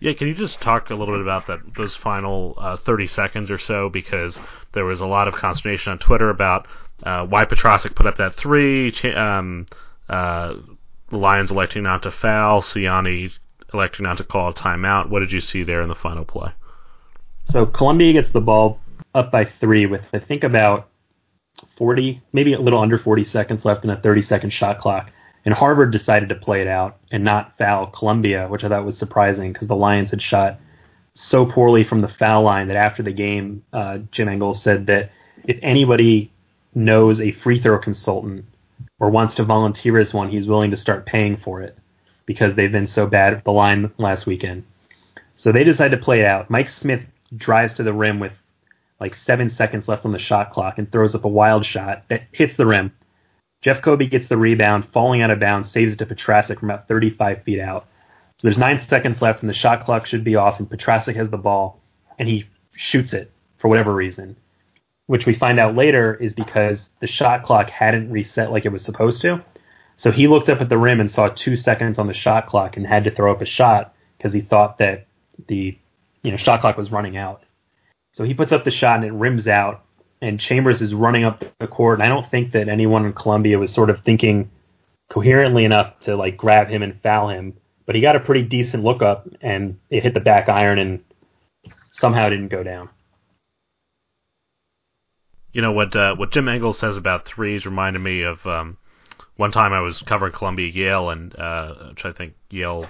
[0.02, 3.52] Yeah, can you just talk a little bit about that those final uh, 30 seconds
[3.52, 4.40] or so because
[4.72, 6.66] there was a lot of consternation on Twitter about
[7.04, 9.68] uh, why Petrasek put up that three, um,
[10.08, 10.54] uh,
[11.12, 13.30] Lions electing not to foul, Siyani
[13.72, 15.08] electing not to call a timeout.
[15.08, 16.50] What did you see there in the final play?
[17.44, 18.80] So Columbia gets the ball
[19.14, 20.88] up by three with I think about
[21.76, 25.12] 40, maybe a little under 40 seconds left in a 30 second shot clock.
[25.44, 28.96] And Harvard decided to play it out and not foul Columbia, which I thought was
[28.96, 30.60] surprising because the Lions had shot
[31.14, 35.10] so poorly from the foul line that after the game, uh, Jim Engles said that
[35.44, 36.30] if anybody
[36.74, 38.44] knows a free throw consultant
[39.00, 41.76] or wants to volunteer as one, he's willing to start paying for it
[42.24, 44.64] because they've been so bad at the line last weekend.
[45.36, 46.50] So they decided to play it out.
[46.50, 47.02] Mike Smith
[47.36, 48.32] drives to the rim with
[49.00, 52.22] like seven seconds left on the shot clock and throws up a wild shot that
[52.30, 52.92] hits the rim.
[53.62, 56.88] Jeff Coby gets the rebound, falling out of bounds, saves it to Petrasek from about
[56.88, 57.86] 35 feet out.
[58.38, 61.30] So there's nine seconds left, and the shot clock should be off, and Petrasek has
[61.30, 61.80] the ball,
[62.18, 64.36] and he shoots it for whatever reason,
[65.06, 68.84] which we find out later is because the shot clock hadn't reset like it was
[68.84, 69.42] supposed to.
[69.96, 72.76] So he looked up at the rim and saw two seconds on the shot clock
[72.76, 75.06] and had to throw up a shot because he thought that
[75.46, 75.78] the
[76.22, 77.44] you know shot clock was running out.
[78.12, 79.84] So he puts up the shot and it rims out,
[80.22, 81.98] and Chambers is running up the court.
[81.98, 84.50] And I don't think that anyone in Columbia was sort of thinking
[85.10, 87.54] coherently enough to like grab him and foul him.
[87.84, 91.00] But he got a pretty decent look up, and it hit the back iron and
[91.90, 92.88] somehow didn't go down.
[95.52, 95.94] You know what?
[95.94, 98.78] Uh, what Jim Engles says about threes reminded me of um,
[99.36, 102.86] one time I was covering Columbia Yale, and uh, which I think Yale.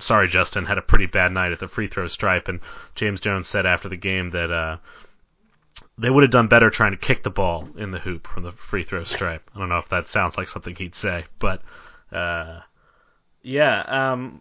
[0.00, 2.58] Sorry, Justin had a pretty bad night at the free throw stripe, and
[2.96, 4.78] James Jones said after the game that uh,
[5.98, 8.52] they would have done better trying to kick the ball in the hoop from the
[8.52, 9.48] free throw stripe.
[9.54, 11.62] I don't know if that sounds like something he'd say, but
[12.12, 12.60] uh,
[13.42, 14.40] yeah, um,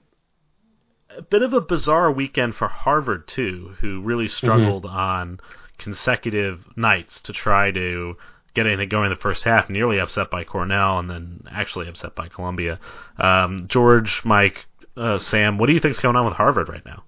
[1.16, 4.98] a bit of a bizarre weekend for Harvard too, who really struggled mm-hmm.
[4.98, 5.40] on
[5.78, 8.16] consecutive nights to try to
[8.54, 12.16] get anything going in the first half, nearly upset by Cornell and then actually upset
[12.16, 12.80] by Columbia.
[13.18, 14.66] Um, George, Mike,
[14.96, 17.04] uh, Sam, what do you think's going on with Harvard right now?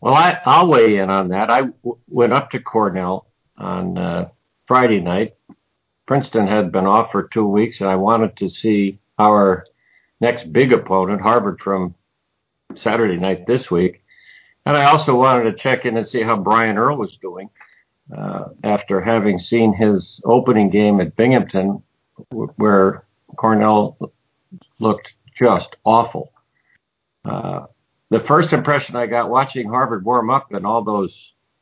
[0.00, 1.50] Well, I, I'll weigh in on that.
[1.50, 4.28] I w- went up to Cornell on uh,
[4.66, 5.34] Friday night.
[6.06, 9.66] Princeton had been off for two weeks, and I wanted to see our
[10.20, 11.94] next big opponent, Harvard, from
[12.76, 14.02] Saturday night this week.
[14.64, 17.50] And I also wanted to check in and see how Brian Earl was doing
[18.16, 21.82] uh, after having seen his opening game at Binghamton,
[22.30, 23.04] w- where
[23.36, 23.98] Cornell
[24.78, 26.32] looked just awful.
[27.24, 27.66] Uh,
[28.10, 31.14] the first impression I got watching Harvard warm up and all those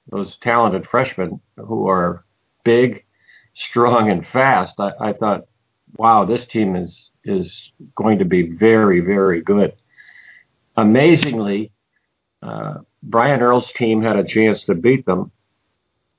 [0.08, 2.24] those talented freshmen who are
[2.64, 3.04] big,
[3.54, 5.46] strong, and fast, I, I thought,
[5.96, 9.72] wow, this team is is going to be very, very good.
[10.76, 11.72] Amazingly,
[12.42, 15.32] uh, Brian Earl's team had a chance to beat them.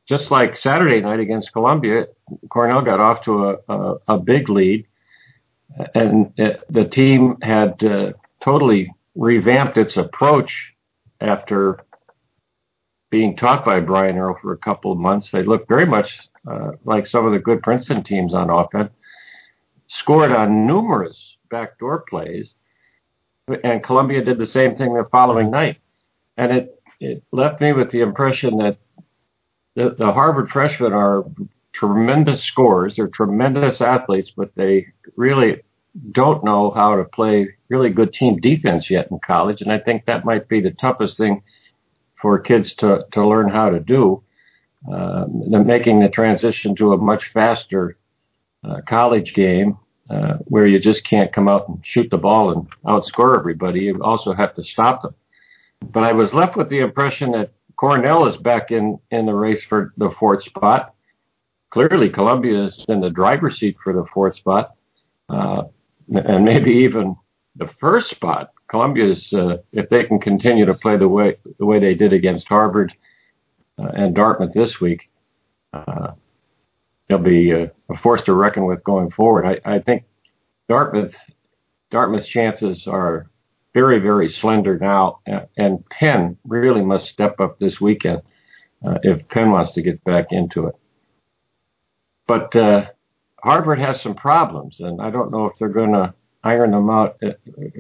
[0.10, 2.08] Just like Saturday night against Columbia,
[2.50, 4.86] Cornell got off to a, a, a big lead,
[5.96, 8.14] and it, the team had uh,
[8.44, 10.74] totally revamped its approach
[11.20, 11.80] after
[13.10, 15.32] being taught by Brian Earl for a couple of months.
[15.32, 16.10] They looked very much
[16.50, 18.92] uh, like some of the good Princeton teams on offense,
[19.88, 22.56] scored on numerous backdoor plays,
[23.64, 25.78] and Columbia did the same thing the following night.
[26.38, 28.78] And it it left me with the impression that
[29.76, 31.24] the, the Harvard freshmen are
[31.74, 32.96] tremendous scorers.
[32.96, 35.62] They're tremendous athletes, but they really
[36.12, 39.62] don't know how to play really good team defense yet in college.
[39.62, 41.42] And I think that might be the toughest thing
[42.22, 44.24] for kids to, to learn how to do.
[44.92, 47.98] Uh, making the transition to a much faster
[48.64, 49.78] uh, college game
[50.10, 53.82] uh, where you just can't come out and shoot the ball and outscore everybody.
[53.82, 55.16] You also have to stop them.
[55.82, 59.62] But I was left with the impression that Cornell is back in, in the race
[59.68, 60.94] for the fourth spot.
[61.72, 64.76] Clearly, Columbia is in the driver's seat for the fourth spot,
[65.30, 65.64] uh,
[66.10, 67.16] and maybe even
[67.56, 68.52] the first spot.
[68.70, 72.14] Columbia is, uh, if they can continue to play the way the way they did
[72.14, 72.94] against Harvard
[73.80, 75.10] uh, and Dartmouth this week,
[75.74, 76.12] uh,
[77.08, 79.46] they'll be uh, a force to reckon with going forward.
[79.46, 80.04] I, I think
[80.68, 81.16] Dartmouth
[81.92, 83.30] Dartmouth's chances are
[83.74, 85.20] very, very slender now,
[85.56, 88.22] and Penn really must step up this weekend
[88.86, 90.76] uh, if Penn wants to get back into it.
[92.28, 92.86] But uh,
[93.48, 97.16] Harvard has some problems, and I don't know if they're going to iron them out
[97.26, 97.32] uh,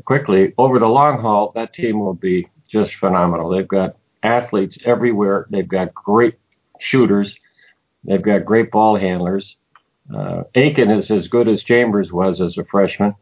[0.05, 0.53] quickly.
[0.57, 3.49] Over the long haul, that team will be just phenomenal.
[3.49, 5.45] They've got athletes everywhere.
[5.49, 6.35] They've got great
[6.79, 7.35] shooters.
[8.05, 9.57] They've got great ball handlers.
[10.15, 13.13] Uh, Aiken is as good as Chambers was as a freshman.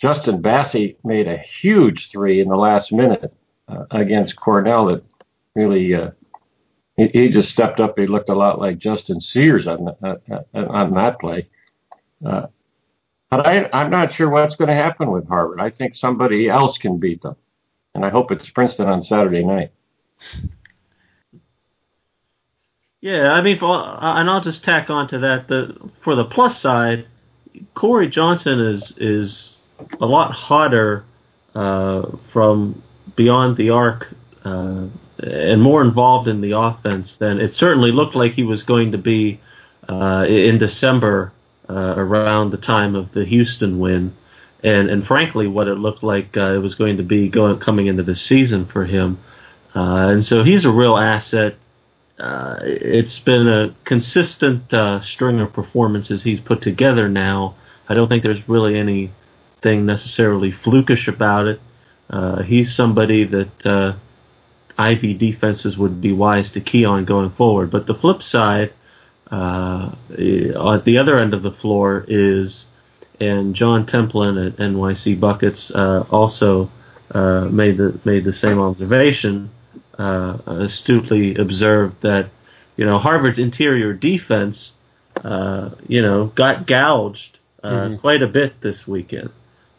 [0.00, 3.30] Justin Bassey made a huge three in the last minute
[3.68, 5.02] uh, against Cornell that
[5.54, 6.12] really uh,
[6.96, 7.98] he, just stepped up.
[7.98, 11.46] He looked a lot like Justin Sears on uh, uh on that play.
[12.24, 12.46] Uh,
[13.30, 15.60] but I, I'm not sure what's going to happen with Harvard.
[15.60, 17.36] I think somebody else can beat them,
[17.94, 19.72] and I hope it's Princeton on Saturday night.
[23.00, 25.48] Yeah, I mean, and I'll just tack on to that.
[25.48, 27.06] The for the plus side,
[27.74, 29.56] Corey Johnson is is
[30.00, 31.04] a lot hotter
[31.54, 32.82] uh, from
[33.16, 34.86] beyond the arc uh,
[35.18, 38.98] and more involved in the offense than it certainly looked like he was going to
[38.98, 39.40] be
[39.88, 41.32] uh, in December
[41.68, 44.14] uh, around the time of the Houston win.
[44.62, 47.86] And, and frankly, what it looked like uh, it was going to be going coming
[47.86, 49.18] into the season for him,
[49.74, 51.56] uh, and so he's a real asset.
[52.18, 54.72] it's been a consistent
[55.04, 57.56] string of performances he's put together now.
[57.88, 59.12] I don't think there's really any
[59.64, 61.60] anything necessarily flukish about it.
[62.10, 63.94] Uh, he's somebody that uh,
[64.76, 67.70] Ivy defenses would be wise to key on going forward.
[67.70, 68.72] But the flip side,
[69.30, 72.66] uh, at the other end of the floor, is
[73.20, 76.70] and John Templon at NYC Buckets uh, also
[77.10, 79.50] uh, made the made the same observation.
[79.96, 82.28] Uh, astutely observed that
[82.76, 84.72] you know Harvard's interior defense,
[85.22, 87.96] uh, you know, got gouged uh, mm-hmm.
[87.98, 89.30] quite a bit this weekend.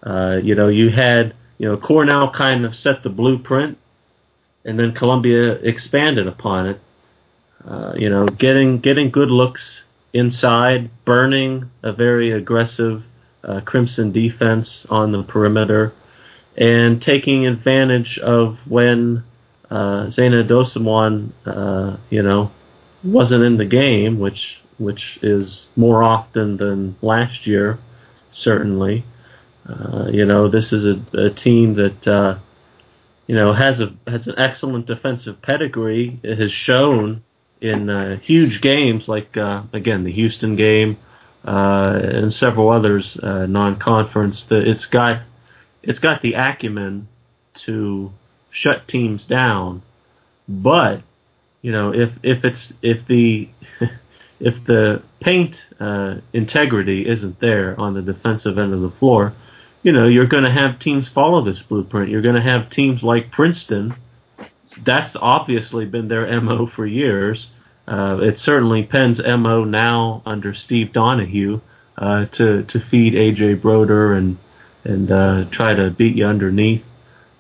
[0.01, 3.77] Uh, you know, you had you know Cornell kind of set the blueprint,
[4.63, 6.79] and then Columbia expanded upon it.
[7.67, 13.03] Uh, you know, getting getting good looks inside, burning a very aggressive
[13.43, 15.93] uh, Crimson defense on the perimeter,
[16.55, 19.23] and taking advantage of when
[19.71, 22.51] uh, Zena Edosomwan, uh, you know,
[23.03, 27.79] wasn't in the game, which which is more often than last year,
[28.31, 29.05] certainly.
[29.67, 32.37] Uh, you know, this is a, a team that uh,
[33.25, 36.19] you know has a has an excellent defensive pedigree.
[36.21, 37.23] It has shown
[37.61, 40.97] in uh, huge games like uh, again the Houston game
[41.45, 45.21] uh, and several others uh, non-conference that it's got
[45.83, 47.07] it's got the acumen
[47.53, 48.11] to
[48.49, 49.81] shut teams down,
[50.47, 51.01] but
[51.61, 53.49] you know if if it's if the
[54.39, 59.33] if the paint uh, integrity isn't there on the defensive end of the floor,
[59.83, 62.09] you know you're going to have teams follow this blueprint.
[62.09, 63.95] You're going to have teams like Princeton.
[64.83, 67.47] That's obviously been their mo for years.
[67.87, 71.61] Uh, it's certainly Penn's mo now under Steve Donahue
[71.97, 74.37] uh, to to feed AJ Brodeur and
[74.83, 76.83] and uh, try to beat you underneath.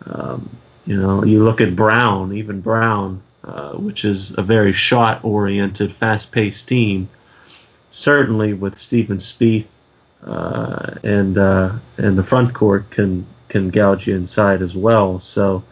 [0.05, 5.95] Um, you know, you look at Brown, even Brown, uh, which is a very shot-oriented,
[5.99, 7.09] fast-paced team.
[7.89, 9.67] Certainly, with Steven Spieth
[10.25, 15.19] uh, and uh, and the front court can can gouge you inside as well.
[15.19, 15.63] So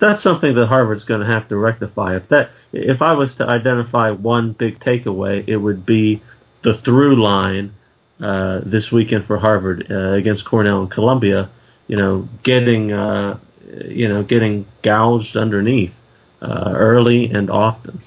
[0.00, 2.16] that's something that Harvard's going to have to rectify.
[2.16, 6.22] If that if I was to identify one big takeaway, it would be
[6.62, 7.74] the through line
[8.20, 11.50] uh, this weekend for Harvard uh, against Cornell and Columbia.
[11.86, 13.38] You know, getting uh,
[13.86, 15.92] you know getting gouged underneath
[16.40, 18.00] uh, early and often.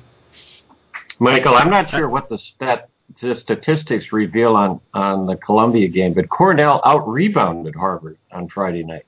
[1.19, 2.89] Michael, I'm not sure what the stat
[3.21, 8.83] the statistics reveal on on the Columbia game, but Cornell out rebounded Harvard on Friday
[8.83, 9.05] night.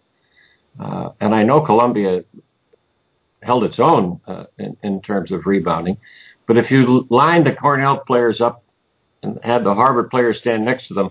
[0.79, 2.23] Uh, and I know Columbia
[3.45, 5.97] held its own uh, in, in, terms of rebounding.
[6.47, 8.63] But if you lined the Cornell players up
[9.23, 11.09] and had the Harvard players stand next to them,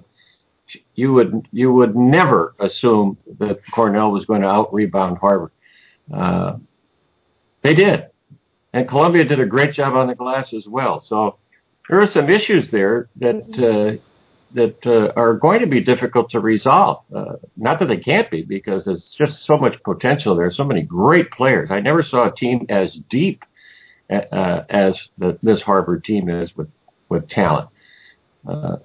[0.94, 5.52] you would you would never assume that Cornell was going to out rebound Harvard.
[6.12, 6.56] Uh,
[7.62, 8.06] they did,
[8.72, 11.00] and Columbia did a great job on the glass as well.
[11.00, 11.38] So
[11.88, 14.02] there are some issues there that uh,
[14.54, 17.02] that uh, are going to be difficult to resolve.
[17.14, 20.46] Uh, not that they can't be, because there's just so much potential there.
[20.46, 21.70] are So many great players.
[21.70, 23.44] I never saw a team as deep
[24.10, 26.68] uh, as the, this Harvard team is with
[27.08, 27.68] with talent.
[28.48, 28.76] Uh,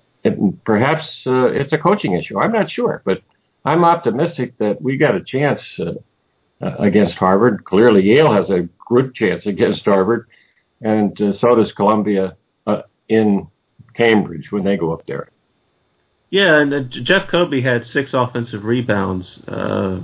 [0.65, 2.39] perhaps uh, it's a coaching issue.
[2.39, 3.21] I'm not sure, but
[3.63, 5.93] I'm optimistic that we got a chance uh,
[6.59, 7.63] against Harvard.
[7.65, 10.27] Clearly, Yale has a good chance against Harvard,
[10.81, 12.35] and so does Columbia
[13.07, 13.47] in
[13.95, 15.29] Cambridge when they go up there.
[16.29, 19.99] Yeah, and uh, Jeff Coby had six offensive rebounds uh,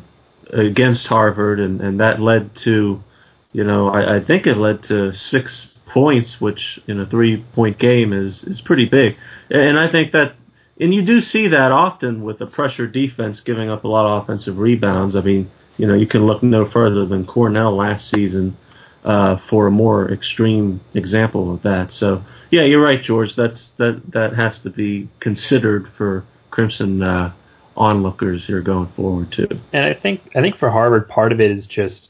[0.49, 3.03] against Harvard, and, and that led to,
[3.51, 8.11] you know, I, I think it led to six points, which in a three-point game
[8.11, 9.17] is is pretty big.
[9.51, 10.35] And I think that,
[10.79, 14.23] and you do see that often with the pressure defense giving up a lot of
[14.23, 15.15] offensive rebounds.
[15.15, 18.57] I mean, you know, you can look no further than Cornell last season
[19.05, 21.93] uh, for a more extreme example of that.
[21.93, 23.35] So yeah, you're right, George.
[23.35, 27.31] That's that that has to be considered for Crimson uh,
[27.77, 29.47] onlookers here going forward too.
[29.71, 32.09] And I think I think for Harvard, part of it is just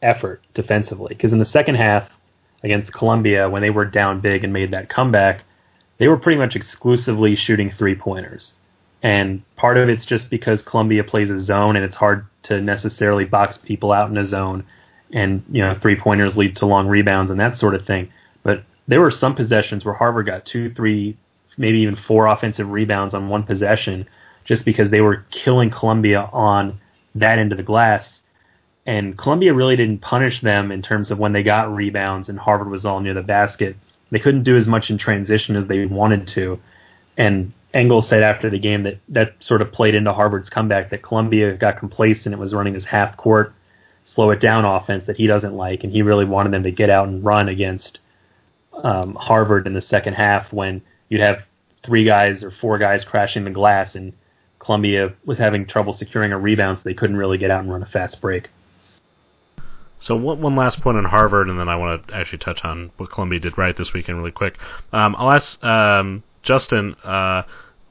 [0.00, 2.08] effort defensively because in the second half
[2.62, 5.42] against Columbia, when they were down big and made that comeback,
[5.98, 8.54] they were pretty much exclusively shooting three pointers.
[9.02, 13.24] And part of it's just because Columbia plays a zone and it's hard to necessarily
[13.24, 14.64] box people out in a zone
[15.12, 18.10] and you know three pointers lead to long rebounds and that sort of thing.
[18.42, 21.16] But there were some possessions where Harvard got two, three,
[21.56, 24.08] maybe even four offensive rebounds on one possession
[24.44, 26.80] just because they were killing Columbia on
[27.14, 28.22] that end of the glass.
[28.86, 32.70] And Columbia really didn't punish them in terms of when they got rebounds and Harvard
[32.70, 33.76] was all near the basket.
[34.10, 36.58] They couldn't do as much in transition as they wanted to.
[37.18, 41.02] And Engles said after the game that that sort of played into Harvard's comeback that
[41.02, 43.52] Columbia got complacent and it was running his half court
[44.14, 46.90] slow it down offense that he doesn't like, and he really wanted them to get
[46.90, 48.00] out and run against
[48.72, 51.44] um, Harvard in the second half when you'd have
[51.84, 54.12] three guys or four guys crashing the glass, and
[54.58, 57.82] Columbia was having trouble securing a rebound, so they couldn't really get out and run
[57.82, 58.48] a fast break.
[60.00, 62.90] So one, one last point on Harvard, and then I want to actually touch on
[62.96, 64.56] what Columbia did right this weekend really quick.
[64.92, 66.94] Um, I'll ask um, Justin.
[67.04, 67.42] Uh,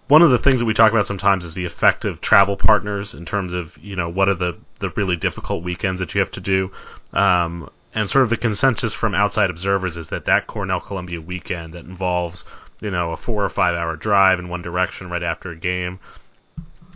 [0.07, 3.25] one of the things that we talk about sometimes is the effective travel partners in
[3.25, 6.41] terms of you know what are the the really difficult weekends that you have to
[6.41, 6.71] do.
[7.13, 11.73] Um, and sort of the consensus from outside observers is that that Cornell Columbia weekend
[11.73, 12.45] that involves
[12.79, 15.99] you know a four or five hour drive in one direction right after a game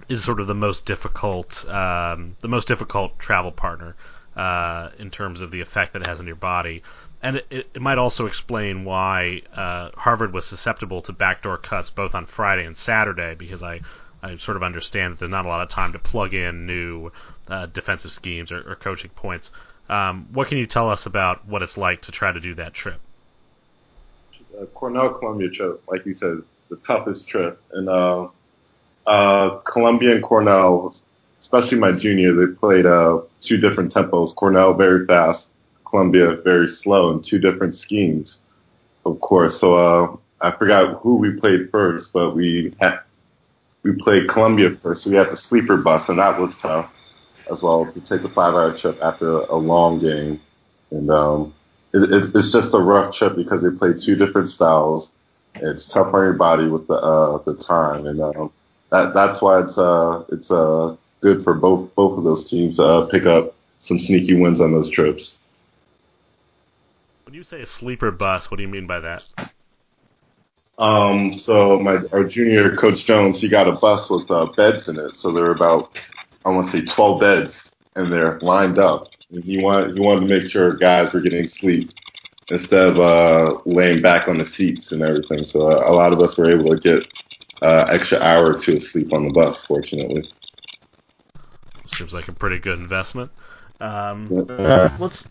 [0.10, 3.96] is sort of the most difficult um, the most difficult travel partner
[4.36, 6.84] uh, in terms of the effect that it has on your body.
[7.24, 12.16] And it, it, might also explain why uh, Harvard was susceptible to backdoor cuts both
[12.16, 13.82] on Friday and Saturday, because I,
[14.24, 17.12] I sort of understand that there's not a lot of time to plug in new
[17.52, 19.52] uh, defensive schemes or, or coaching points.
[19.90, 22.74] Um, what can you tell us about what it's like to try to do that
[22.74, 23.02] trip?
[24.58, 27.62] Uh, Cornell Columbia trip, like you said, the toughest trip.
[27.74, 28.30] And uh,
[29.06, 30.96] uh, Columbia and Cornell,
[31.42, 34.34] especially my junior, they played uh, two different tempos.
[34.34, 35.50] Cornell very fast,
[35.86, 38.40] Columbia very slow, in two different schemes,
[39.06, 39.60] of course.
[39.60, 43.00] So uh, I forgot who we played first, but we had
[43.84, 46.92] we played Columbia first, so we had the sleeper bus, and that was tough
[47.52, 50.42] as well to take the five-hour trip after a long game.
[50.92, 51.54] And um,
[51.94, 55.12] it, it's just a rough trip because they play two different styles.
[55.56, 58.52] It's tough on your body with the uh, the time, and um,
[58.90, 62.84] that that's why it's uh it's uh good for both both of those teams to
[62.84, 65.36] uh, pick up some sneaky wins on those trips.
[67.26, 69.26] When you say a sleeper bus, what do you mean by that?
[70.78, 74.98] Um, so my our junior coach Jones, he got a bus with uh, beds in
[74.98, 75.16] it.
[75.16, 75.98] So there are about
[76.46, 79.08] I want to say 12 beds, and they're lined up.
[79.32, 81.92] And he wanted he wanted to make sure guys were getting sleep
[82.50, 85.44] instead of uh, laying back on the seats and everything.
[85.44, 87.04] So uh, a lot of us were able to get
[87.62, 90.30] uh, extra hour or two of sleep on the bus, fortunately.
[91.94, 93.32] Seems like a pretty good investment.
[93.80, 94.98] Um, Yeah.
[95.00, 95.26] let's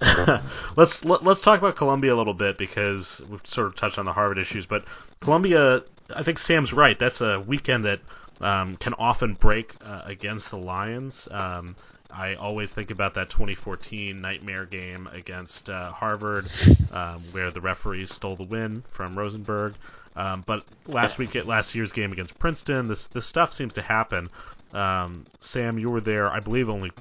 [0.76, 4.04] let's let, let's talk about Columbia a little bit because we've sort of touched on
[4.04, 4.84] the Harvard issues, but
[5.20, 5.82] Columbia,
[6.14, 6.98] I think Sam's right.
[6.98, 8.00] That's a weekend that
[8.40, 11.28] um, can often break uh, against the Lions.
[11.30, 11.76] Um,
[12.10, 16.48] I always think about that 2014 nightmare game against uh, Harvard,
[16.92, 19.74] um, where the referees stole the win from Rosenberg.
[20.14, 23.82] Um, but last week, at last year's game against Princeton, this this stuff seems to
[23.82, 24.30] happen.
[24.72, 26.92] Um, Sam, you were there, I believe, only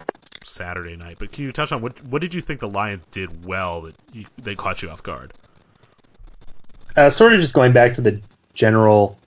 [0.45, 1.17] Saturday night.
[1.19, 3.95] But can you touch on what what did you think the Lions did well that
[4.11, 5.34] you, they caught you off guard?
[6.95, 8.21] Uh, sort of just going back to the
[8.55, 9.17] general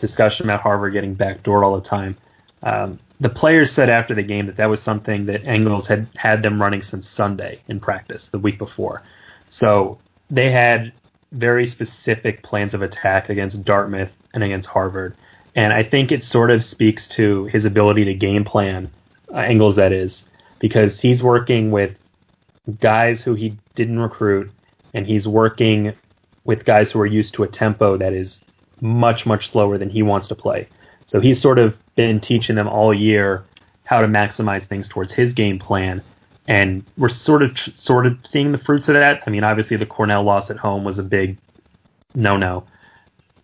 [0.00, 2.16] discussion about Harvard getting backdoored all the time.
[2.62, 6.42] Um, the players said after the game that that was something that Engles had had
[6.42, 9.02] them running since Sunday in practice the week before.
[9.48, 9.98] So
[10.30, 10.92] they had
[11.32, 15.16] very specific plans of attack against Dartmouth and against Harvard.
[15.54, 18.90] And I think it sort of speaks to his ability to game plan,
[19.32, 20.24] uh, Engles that is,
[20.58, 21.96] because he's working with
[22.80, 24.50] guys who he didn't recruit,
[24.92, 25.94] and he's working
[26.44, 28.40] with guys who are used to a tempo that is
[28.80, 30.68] much, much slower than he wants to play.
[31.06, 33.44] So he's sort of been teaching them all year
[33.84, 36.02] how to maximize things towards his game plan.
[36.48, 39.22] And we're sort of sort of seeing the fruits of that.
[39.26, 41.38] I mean, obviously the Cornell loss at home was a big
[42.14, 42.64] no-no,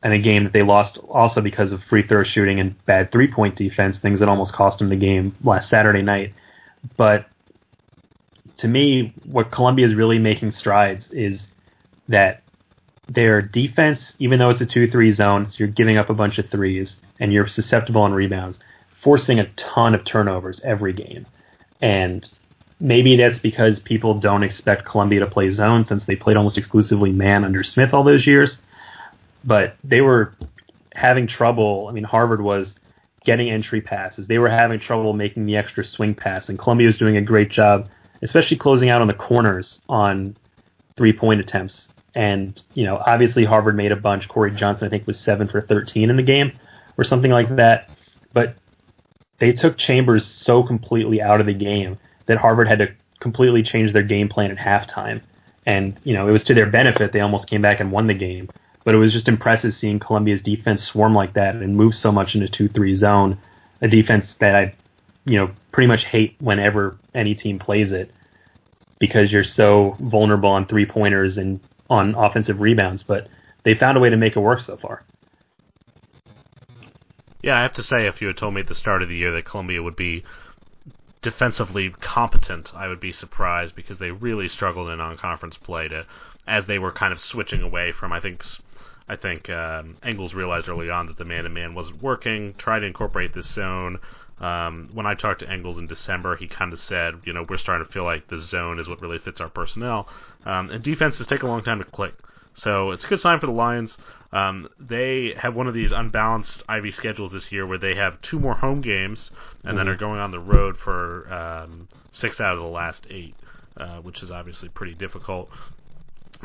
[0.03, 3.57] and a game that they lost also because of free throw shooting and bad three-point
[3.57, 6.35] defense, things that almost cost them the game last Saturday night.
[6.97, 7.27] But
[8.59, 11.53] to me, what Columbia is really making strides is
[12.09, 12.42] that
[13.13, 16.39] their defense, even though it's a 2 3 zone, so you're giving up a bunch
[16.39, 18.59] of threes and you're susceptible on rebounds,
[19.01, 21.27] forcing a ton of turnovers every game.
[21.81, 22.29] And
[22.81, 27.13] maybe that's because people don't expect Columbia to play zone since they played almost exclusively
[27.13, 28.61] man under Smith all those years.
[29.45, 30.35] But they were
[30.95, 31.87] having trouble.
[31.89, 32.77] I mean, Harvard was
[33.25, 34.27] getting entry passes.
[34.27, 37.51] They were having trouble making the extra swing pass, and Columbia was doing a great
[37.51, 37.89] job,
[38.23, 40.37] especially closing out on the corners on
[40.97, 41.89] three point attempts.
[42.15, 44.29] And, you know, obviously Harvard made a bunch.
[44.29, 46.53] Corey Johnson, I think, was 7 for 13 in the game
[46.99, 47.91] or something like that.
[48.33, 48.57] But
[49.39, 52.89] they took Chambers so completely out of the game that Harvard had to
[53.21, 55.23] completely change their game plan at halftime.
[55.65, 57.13] And, you know, it was to their benefit.
[57.13, 58.49] They almost came back and won the game.
[58.85, 62.35] But it was just impressive seeing Columbia's defense swarm like that and move so much
[62.35, 63.39] in into 2 3 zone,
[63.81, 64.75] a defense that I,
[65.25, 68.11] you know, pretty much hate whenever any team plays it
[68.99, 71.59] because you're so vulnerable on three pointers and
[71.91, 73.29] on offensive rebounds, but
[73.65, 75.05] they found a way to make it work so far.
[77.43, 79.17] Yeah, I have to say, if you had told me at the start of the
[79.17, 80.23] year that Columbia would be
[81.23, 86.07] defensively competent, I would be surprised because they really struggled in non-conference play to,
[86.47, 88.13] as they were kind of switching away from.
[88.13, 88.45] I think,
[89.09, 92.55] I think um, Engles realized early on that the man-to-man wasn't working.
[92.59, 93.99] Tried to incorporate this zone.
[94.41, 97.59] Um, when I talked to Engles in December, he kind of said, you know, we're
[97.59, 100.09] starting to feel like the zone is what really fits our personnel.
[100.45, 102.15] Um, and defenses take a long time to click.
[102.55, 103.97] So it's a good sign for the Lions.
[104.33, 108.39] Um, they have one of these unbalanced Ivy schedules this year where they have two
[108.39, 109.31] more home games
[109.65, 113.35] and then are going on the road for um, six out of the last eight,
[113.77, 115.49] uh, which is obviously pretty difficult.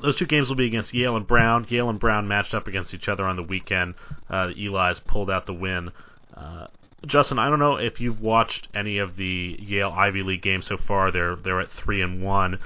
[0.01, 1.65] Those two games will be against Yale and Brown.
[1.69, 3.95] Yale and Brown matched up against each other on the weekend.
[4.29, 5.91] Uh, the Eli's pulled out the win.
[6.35, 6.67] Uh,
[7.05, 10.77] Justin, I don't know if you've watched any of the Yale Ivy League games so
[10.77, 11.11] far.
[11.11, 12.59] They're they're at three and one.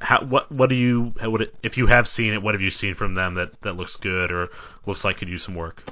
[0.00, 2.42] How, what what do you what if you have seen it?
[2.42, 4.48] What have you seen from them that, that looks good or
[4.86, 5.82] looks like could use some work?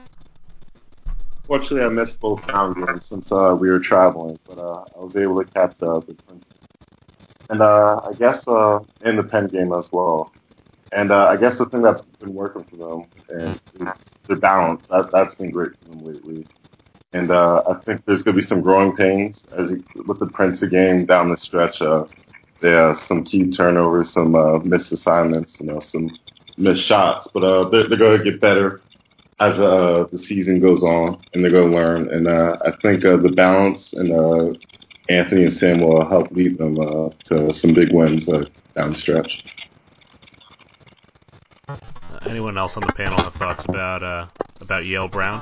[1.47, 5.43] Fortunately, I missed both games since uh, we were traveling, but uh, I was able
[5.43, 6.16] to catch uh, the
[7.51, 10.32] and uh, I guess uh, in the Penn game as well.
[10.93, 13.59] And uh, I guess the thing that's been working for them is
[14.28, 14.82] their balance.
[14.91, 16.47] That that's been great for them lately.
[17.13, 20.27] And uh, I think there's going to be some growing pains as you, with the
[20.27, 21.83] Prince game down the stretch.
[21.83, 22.05] Uh,
[22.61, 26.11] there are some key turnovers, some uh, missed assignments, you know, some
[26.57, 27.29] missed shots.
[27.33, 28.81] But uh, they're, they're going to get better
[29.41, 32.11] as uh, the season goes on, and they're going to learn.
[32.11, 34.59] And uh, I think uh, the balance and uh,
[35.09, 38.45] Anthony and Sam will help lead them uh, to some big wins uh,
[38.77, 39.43] down the stretch.
[41.67, 41.77] Uh,
[42.27, 44.27] anyone else on the panel have thoughts about uh,
[44.61, 45.41] about Yale Brown?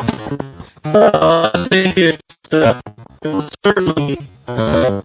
[0.00, 2.80] Uh, I think it's uh,
[3.22, 5.02] it was certainly uh,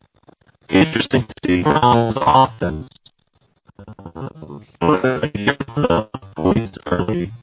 [0.70, 2.88] interesting to see Brown's offense.
[3.78, 4.30] Uh,
[4.82, 7.34] the points early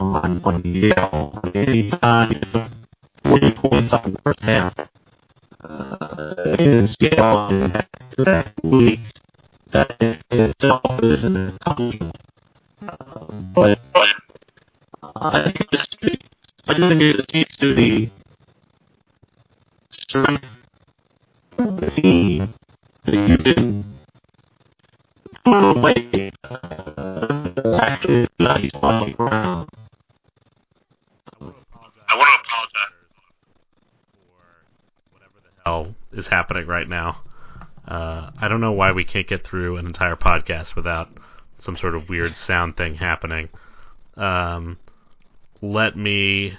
[0.00, 1.38] on on Yale.
[1.54, 2.40] Anytime
[3.24, 4.74] forty points on the first half.
[5.62, 6.56] Uh,
[7.00, 9.12] Yale in back weeks.
[9.72, 12.16] That in itself is an accomplishment.
[12.80, 13.78] Uh, but
[15.02, 15.70] I think
[16.68, 18.10] I think it speaks to the
[19.92, 20.44] strength
[21.58, 22.54] of the team
[23.04, 23.84] that you didn't
[25.44, 29.68] put away after nice on the ground.
[31.40, 31.44] I
[32.16, 32.96] want to apologize
[34.10, 37.22] for whatever the hell is happening right now.
[37.86, 41.10] Uh, I don't know why we can't get through an entire podcast without
[41.60, 43.50] some sort of weird sound thing happening.
[44.16, 44.78] Um,
[45.62, 46.56] let me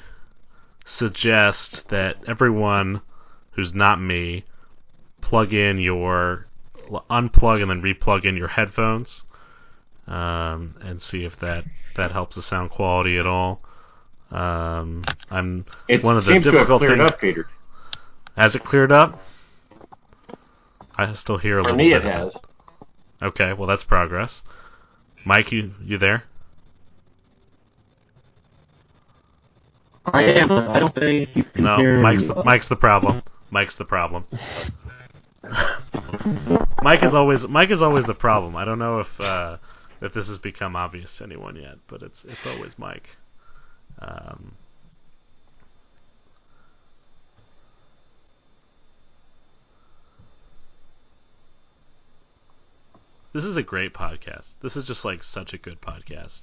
[0.86, 3.02] suggest that everyone
[3.52, 4.46] who's not me
[5.22, 6.48] plug in your
[7.10, 9.24] unplug and then replug in your headphones
[10.08, 13.62] um, and see if that that helps the sound quality at all.
[14.32, 17.12] Um, I'm It one of the seems to have difficult cleared things.
[17.12, 17.48] up, Peter.
[18.36, 19.20] Has it cleared up?
[20.96, 22.06] I still hear a For little me, bit.
[22.06, 22.32] it has.
[23.22, 24.44] Okay, well that's progress.
[25.26, 26.24] Mike, you you there?
[30.14, 30.52] I am.
[30.52, 32.30] I don't think you can No, hear Mike's me.
[32.30, 33.22] the, Mike's the problem.
[33.52, 34.26] Mike's the problem.
[36.82, 38.56] Mike is always Mike is always the problem.
[38.56, 39.58] I don't know if uh,
[40.02, 43.18] if this has become obvious to anyone yet, but it's it's always Mike.
[44.00, 44.54] Um,
[53.34, 54.56] this is a great podcast.
[54.62, 56.42] This is just like such a good podcast.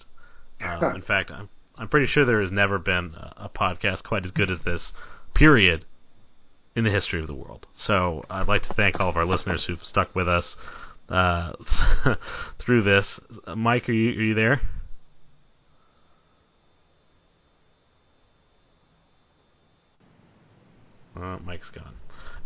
[0.60, 4.30] Um, in fact, I'm I'm pretty sure there has never been a, podcast quite as
[4.30, 4.92] good as this.
[5.34, 5.84] Period.
[6.76, 7.66] In the history of the world.
[7.76, 10.56] So I'd like to thank all of our listeners who've stuck with us
[11.08, 11.52] uh,
[12.58, 13.20] through this.
[13.54, 14.60] Mike, are you are you there?
[21.16, 21.94] Uh, Mike's gone.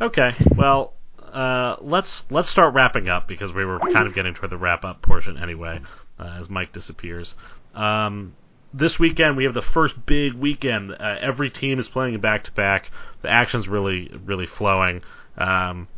[0.00, 0.92] Okay, well,
[1.32, 4.84] uh, let's let's start wrapping up because we were kind of getting toward the wrap
[4.84, 5.80] up portion anyway,
[6.18, 7.34] uh, as Mike disappears.
[7.74, 8.34] Um,
[8.72, 10.92] this weekend we have the first big weekend.
[10.92, 12.90] Uh, every team is playing back to back.
[13.22, 15.02] The action's really really flowing.
[15.36, 15.88] Um,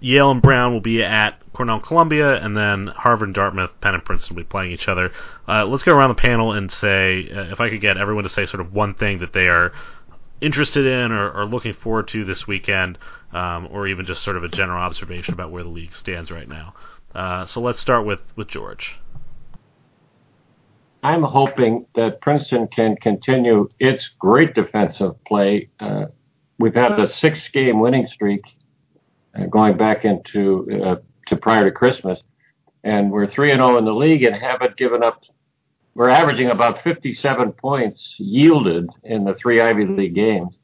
[0.00, 4.04] Yale and Brown will be at Cornell Columbia, and then Harvard and Dartmouth, Penn and
[4.04, 5.12] Princeton will be playing each other.
[5.46, 8.30] Uh, let's go around the panel and say, uh, if I could get everyone to
[8.30, 9.72] say sort of one thing that they are
[10.40, 12.98] interested in or, or looking forward to this weekend,
[13.32, 16.48] um, or even just sort of a general observation about where the league stands right
[16.48, 16.74] now.
[17.14, 18.98] Uh, so let's start with, with George.
[21.02, 25.68] I'm hoping that Princeton can continue its great defensive play.
[25.80, 26.06] Uh,
[26.58, 28.42] we've had a six-game winning streak
[29.36, 30.96] uh, going back into uh,
[31.26, 32.20] to prior to Christmas,
[32.84, 35.22] and we're three and zero in the league and haven't given up.
[35.94, 40.56] We're averaging about 57 points yielded in the three Ivy League games.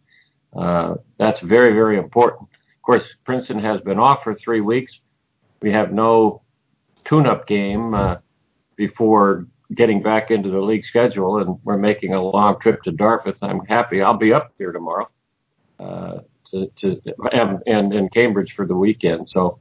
[0.56, 2.42] Uh, that's very very important.
[2.42, 5.00] Of course, Princeton has been off for three weeks.
[5.60, 6.42] We have no
[7.04, 8.16] tune-up game uh,
[8.76, 13.38] before getting back into the league schedule, and we're making a long trip to Dartmouth.
[13.42, 14.00] I'm happy.
[14.00, 15.08] I'll be up there tomorrow
[15.78, 16.18] uh,
[16.50, 17.00] to, to
[17.32, 19.28] and, and in Cambridge for the weekend.
[19.28, 19.58] So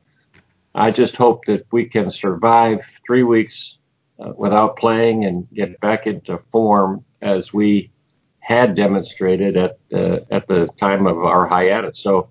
[0.75, 3.77] I just hope that we can survive three weeks
[4.19, 7.91] uh, without playing and get back into form as we
[8.39, 11.99] had demonstrated at uh, at the time of our hiatus.
[12.01, 12.29] So,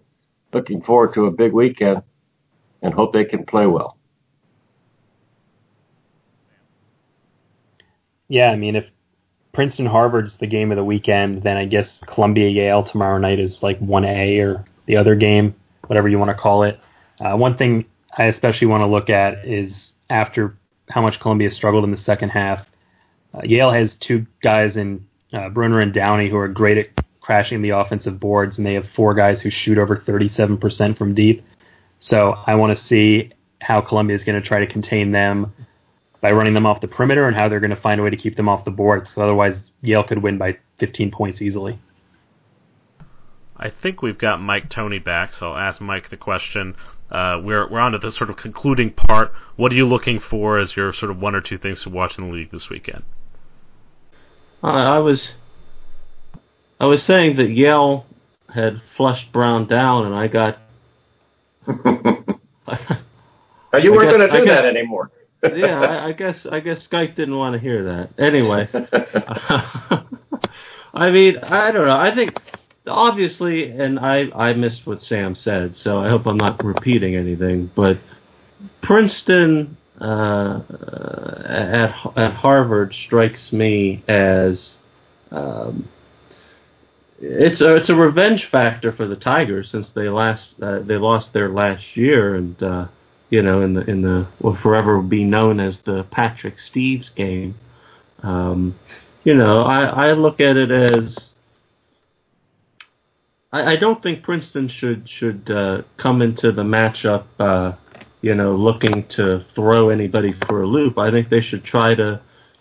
[0.52, 2.02] looking forward to a big weekend
[2.82, 3.95] and hope they can play well.
[8.28, 8.86] Yeah, I mean, if
[9.52, 13.62] Princeton Harvard's the game of the weekend, then I guess Columbia Yale tomorrow night is
[13.62, 15.54] like 1A or the other game,
[15.86, 16.78] whatever you want to call it.
[17.20, 20.56] Uh, one thing I especially want to look at is after
[20.90, 22.66] how much Columbia struggled in the second half.
[23.34, 27.60] Uh, Yale has two guys in uh, Bruner and Downey who are great at crashing
[27.60, 31.44] the offensive boards, and they have four guys who shoot over 37% from deep.
[31.98, 35.52] So I want to see how Columbia is going to try to contain them
[36.26, 38.16] by running them off the perimeter and how they're going to find a way to
[38.16, 39.12] keep them off the boards.
[39.12, 41.78] So otherwise, Yale could win by 15 points easily.
[43.56, 46.74] I think we've got Mike Tony back, so I'll ask Mike the question.
[47.12, 49.32] Uh, we're we're on to the sort of concluding part.
[49.54, 52.18] What are you looking for as your sort of one or two things to watch
[52.18, 53.04] in the league this weekend?
[54.64, 55.34] I was
[56.80, 58.04] I was saying that Yale
[58.52, 60.58] had flushed Brown down, and I got.
[61.68, 62.18] Oh,
[63.80, 65.12] you weren't going to do that anymore.
[65.54, 68.10] Yeah, I, I guess I guess Skype didn't want to hear that.
[68.18, 68.68] Anyway,
[70.94, 71.96] I mean, I don't know.
[71.96, 72.38] I think
[72.86, 77.70] obviously, and I I missed what Sam said, so I hope I'm not repeating anything.
[77.74, 77.98] But
[78.82, 80.60] Princeton uh,
[81.44, 84.78] at at Harvard strikes me as
[85.30, 85.88] um,
[87.20, 91.32] it's a it's a revenge factor for the Tigers since they last uh, they lost
[91.32, 92.86] their last year and uh,
[93.30, 97.54] you know in the in the will forever be known as the Patrick Steeves game.
[98.22, 98.78] Um,
[99.24, 101.30] you know, I, I look at it as
[103.52, 107.72] I, I don't think Princeton should should uh, come into the matchup, uh,
[108.20, 110.98] you know, looking to throw anybody for a loop.
[110.98, 112.20] I think they should try to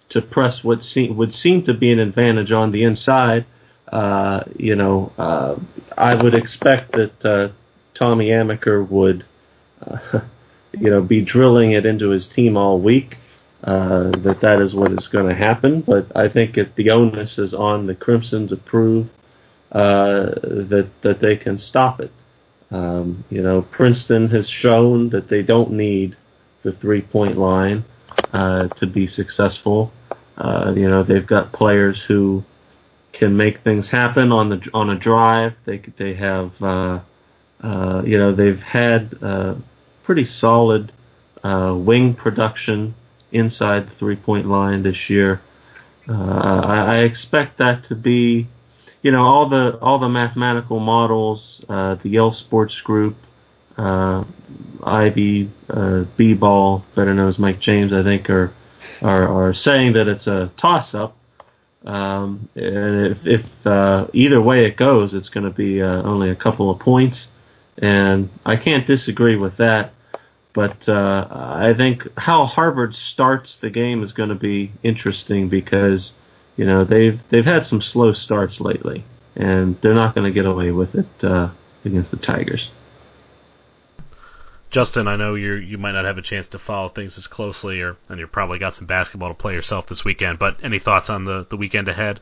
[0.09, 3.45] to press what seem, would seem to be an advantage on the inside.
[3.91, 5.55] Uh, you know, uh,
[5.97, 7.49] I would expect that uh,
[7.93, 9.26] Tommy Amaker would,
[9.82, 10.22] uh,
[10.80, 13.18] you know, be drilling it into his team all week.
[13.64, 17.40] Uh, that that is what is going to happen, but I think if the onus
[17.40, 19.08] is on the Crimson to prove
[19.72, 22.12] uh, that that they can stop it.
[22.72, 26.16] Um, you know, Princeton has shown that they don't need
[26.64, 27.86] the three point line
[28.34, 29.92] uh, to be successful.
[30.38, 32.44] Uh, you know, they've got players who
[33.14, 35.54] can make things happen on the on a drive.
[35.66, 37.00] They they have uh,
[37.64, 39.56] uh, you know they've had uh,
[40.06, 40.93] pretty solid
[41.43, 42.95] uh, wing production
[43.32, 45.41] inside the three point line this year.
[46.08, 48.47] Uh, I, I expect that to be
[49.01, 53.16] you know all the all the mathematical models, uh, the Yale Sports Group,
[53.78, 54.24] uh,
[54.84, 58.53] Ivy, uh, B-ball, better known as Mike James, I think, are
[59.01, 61.18] are, are saying that it's a toss-up.
[61.86, 66.36] Um, and if, if uh, either way it goes, it's going to be only a
[66.36, 67.28] couple of points,
[67.78, 69.95] and I can't disagree with that.
[70.56, 76.14] But uh, I think how Harvard starts the game is going to be interesting because
[76.56, 79.03] you know they've they've had some slow starts lately,
[79.36, 81.49] and they're not going to get away with it uh,
[81.84, 82.72] against the Tigers.
[84.72, 87.82] Justin, I know you you might not have a chance to follow things as closely,
[87.82, 90.39] or and you probably got some basketball to play yourself this weekend.
[90.39, 92.22] But any thoughts on the the weekend ahead?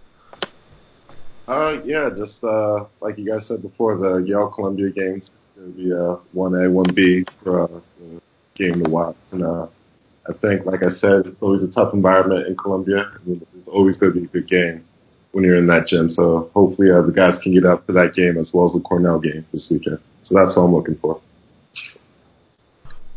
[1.47, 5.29] Uh, yeah, just uh, like you guys said before, the Yale Columbia games
[5.63, 7.67] to be a one A, one B for uh,
[8.55, 9.67] game to watch, and uh,
[10.27, 13.11] I think, like I said, it's always a tough environment in Columbia.
[13.13, 14.85] I mean, it's always going to be a good game
[15.31, 16.09] when you're in that gym.
[16.09, 18.79] So hopefully uh, the guys can get up for that game as well as the
[18.79, 19.99] Cornell game this weekend.
[20.21, 21.19] So that's what I'm looking for.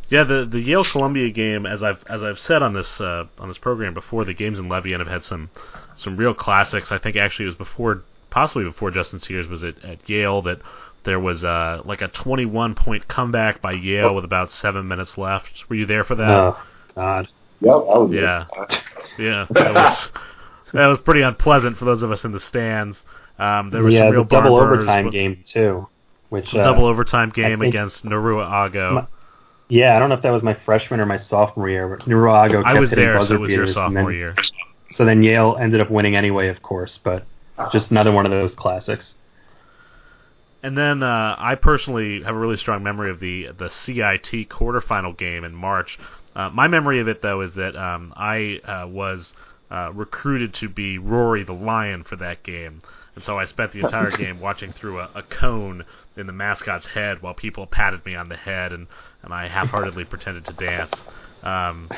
[0.08, 3.48] Yeah, the the Yale Columbia game, as I've as I've said on this uh, on
[3.48, 5.50] this program before, the games in Levien have had some
[5.96, 6.92] some real classics.
[6.92, 10.60] I think actually it was before, possibly before Justin Sears was at, at Yale that
[11.06, 15.64] there was uh, like a 21 point comeback by Yale with about seven minutes left.
[15.70, 16.28] Were you there for that?
[16.28, 16.62] Oh
[16.94, 17.28] God.
[17.60, 18.46] Yep, I was Yeah,
[19.18, 20.08] yeah, that was
[20.74, 23.02] that was pretty unpleasant for those of us in the stands.
[23.38, 25.88] Um, there was yeah, some real the double overtime with- game too,
[26.28, 28.90] which uh, double overtime game think- against Narua Ago.
[28.94, 29.06] My-
[29.68, 31.88] yeah, I don't know if that was my freshman or my sophomore year.
[31.88, 34.14] But Nurago kept I was hitting there, buzzer so it was your beaters, sophomore then,
[34.14, 34.34] year.
[34.92, 37.24] So then Yale ended up winning anyway, of course, but
[37.72, 39.14] just another one of those classics.
[40.66, 45.16] And then uh, I personally have a really strong memory of the the CIT quarterfinal
[45.16, 45.96] game in March.
[46.34, 49.32] Uh, my memory of it though is that um, I uh, was
[49.70, 52.82] uh, recruited to be Roar-ee the Lion for that game,
[53.14, 55.84] and so I spent the entire game watching through a, a cone
[56.16, 58.88] in the mascot's head while people patted me on the head, and
[59.22, 61.04] and I half-heartedly pretended to dance.
[61.44, 61.88] Um,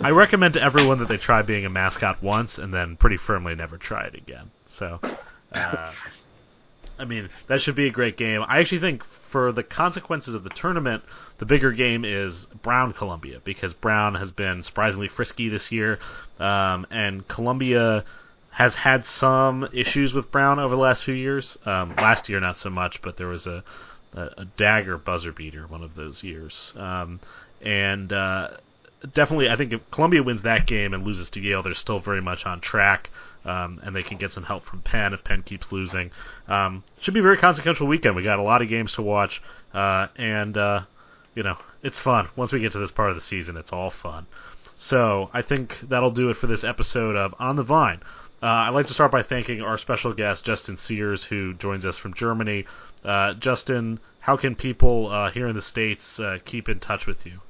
[0.00, 3.54] I recommend to everyone that they try being a mascot once and then pretty firmly
[3.54, 4.50] never try it again.
[4.66, 4.98] So,
[5.52, 5.92] uh,
[7.00, 8.42] I mean, that should be a great game.
[8.46, 11.02] I actually think for the consequences of the tournament,
[11.38, 15.98] the bigger game is Brown Columbia because Brown has been surprisingly frisky this year,
[16.38, 18.04] um, and Columbia
[18.50, 21.56] has had some issues with Brown over the last few years.
[21.64, 23.64] Um, last year, not so much, but there was a
[24.14, 27.20] a, a dagger buzzer beater one of those years, um,
[27.60, 28.48] and uh,
[29.12, 32.20] definitely, I think if Columbia wins that game and loses to Yale, they're still very
[32.20, 33.10] much on track.
[33.42, 36.10] Um, and they can get some help from Penn if Penn keeps losing.
[36.46, 38.14] Um, should be a very consequential weekend.
[38.14, 39.40] We got a lot of games to watch,
[39.72, 40.82] uh, and uh,
[41.34, 42.28] you know it's fun.
[42.36, 44.26] Once we get to this part of the season, it's all fun.
[44.76, 48.00] So I think that'll do it for this episode of On the Vine.
[48.42, 51.96] Uh, I'd like to start by thanking our special guest Justin Sears, who joins us
[51.96, 52.66] from Germany.
[53.04, 57.24] Uh, Justin, how can people uh, here in the states uh, keep in touch with
[57.26, 57.40] you?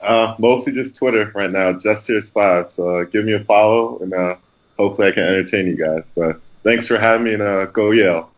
[0.00, 2.72] Uh, mostly just Twitter right now, just Tears Five.
[2.72, 4.36] So uh, give me a follow, and uh,
[4.78, 6.04] hopefully I can entertain you guys.
[6.14, 8.30] But thanks for having me, and uh, go Yale.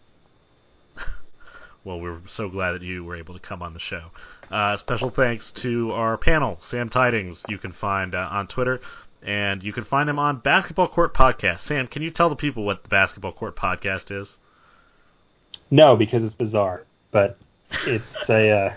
[1.85, 4.11] well, we're so glad that you were able to come on the show.
[4.51, 7.43] Uh, special thanks to our panel, Sam Tydings.
[7.49, 8.81] You can find uh, on Twitter,
[9.23, 11.61] and you can find him on Basketball Court Podcast.
[11.61, 14.37] Sam, can you tell the people what the Basketball Court Podcast is?
[15.71, 17.39] No, because it's bizarre, but
[17.87, 18.75] it's a uh,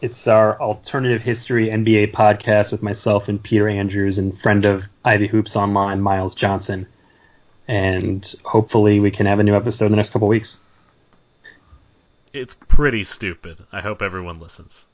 [0.00, 5.28] it's our alternative history NBA podcast with myself and Peter Andrews and friend of Ivy
[5.28, 6.86] Hoops Online, Miles Johnson.
[7.66, 10.58] And hopefully we can have a new episode in the next couple weeks.
[12.32, 13.64] It's pretty stupid.
[13.72, 14.86] I hope everyone listens.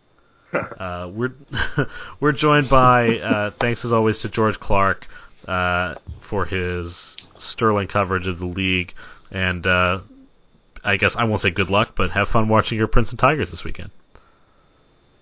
[0.52, 1.32] uh, we're
[2.20, 5.06] we're joined by uh, thanks as always to George Clark
[5.46, 5.94] uh,
[6.28, 8.94] for his sterling coverage of the league,
[9.30, 10.00] and uh,
[10.82, 13.62] I guess I won't say good luck, but have fun watching your Princeton Tigers this
[13.62, 13.90] weekend.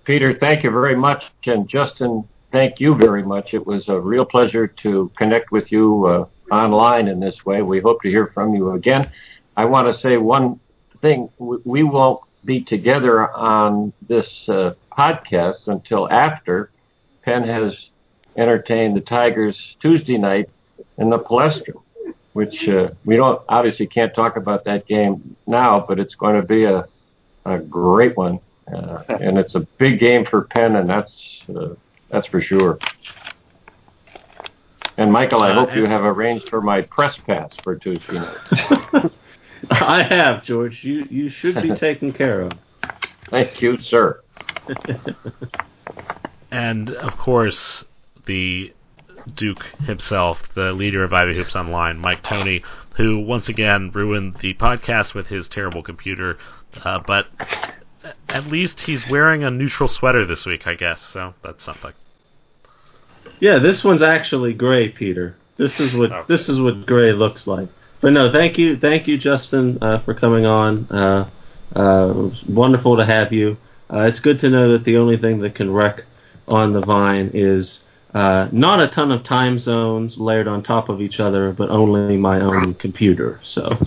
[0.07, 1.24] Peter, thank you very much.
[1.46, 3.52] And Justin, thank you very much.
[3.54, 7.61] It was a real pleasure to connect with you uh, online in this way.
[7.62, 9.11] We hope to hear from you again.
[9.57, 10.61] I want to say one
[11.02, 11.28] thing.
[11.38, 16.70] We won't be together on this uh, podcast until after
[17.24, 17.90] Penn has
[18.36, 20.48] entertained the Tigers Tuesday night
[20.98, 21.74] in the Palestra,
[22.32, 26.46] which uh, we don't obviously can't talk about that game now, but it's going to
[26.46, 26.86] be a,
[27.44, 28.38] a great one.
[28.72, 31.12] Uh, and it's a big game for Penn, and that's
[31.54, 31.74] uh,
[32.10, 32.78] that's for sure.
[34.96, 39.10] And Michael, I hope you have arranged for my press pass for Tuesday night.
[39.70, 40.82] I have, George.
[40.82, 42.52] You you should be taken care of.
[43.30, 44.22] Thank you, sir.
[46.50, 47.84] and of course,
[48.26, 48.72] the
[49.34, 52.62] Duke himself, the leader of Ivy Hoops Online, Mike Tony,
[52.96, 56.38] who once again ruined the podcast with his terrible computer.
[56.84, 57.26] Uh, but
[58.29, 61.03] at least he's wearing a neutral sweater this week, I guess.
[61.03, 61.93] So that's something.
[63.41, 65.37] Yeah, this one's actually gray, Peter.
[65.57, 67.68] This is what this is what gray looks like.
[68.01, 70.87] But no, thank you, thank you, Justin, uh, for coming on.
[70.91, 71.31] Uh,
[71.74, 73.57] uh, it was wonderful to have you.
[73.93, 76.05] Uh, it's good to know that the only thing that can wreck
[76.47, 77.81] on the vine is
[78.14, 82.16] uh, not a ton of time zones layered on top of each other, but only
[82.16, 83.41] my own computer.
[83.45, 83.79] So,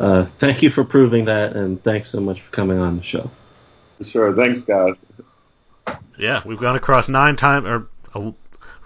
[0.00, 3.30] uh, thank you for proving that, and thanks so much for coming on the show.
[4.02, 4.34] Sure.
[4.34, 4.94] Thanks, guys.
[6.18, 8.34] Yeah, we've gone across nine time or uh, we've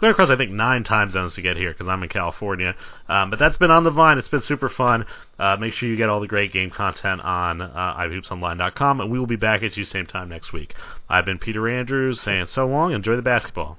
[0.00, 2.74] gone across I think nine time zones to get here because I'm in California.
[3.08, 4.18] Um, but that's been on the vine.
[4.18, 5.06] It's been super fun.
[5.38, 9.18] Uh, make sure you get all the great game content on uh, ivyhoopsonline.com, and we
[9.18, 10.74] will be back at you same time next week.
[11.08, 12.92] I've been Peter Andrews saying so long.
[12.92, 13.78] Enjoy the basketball.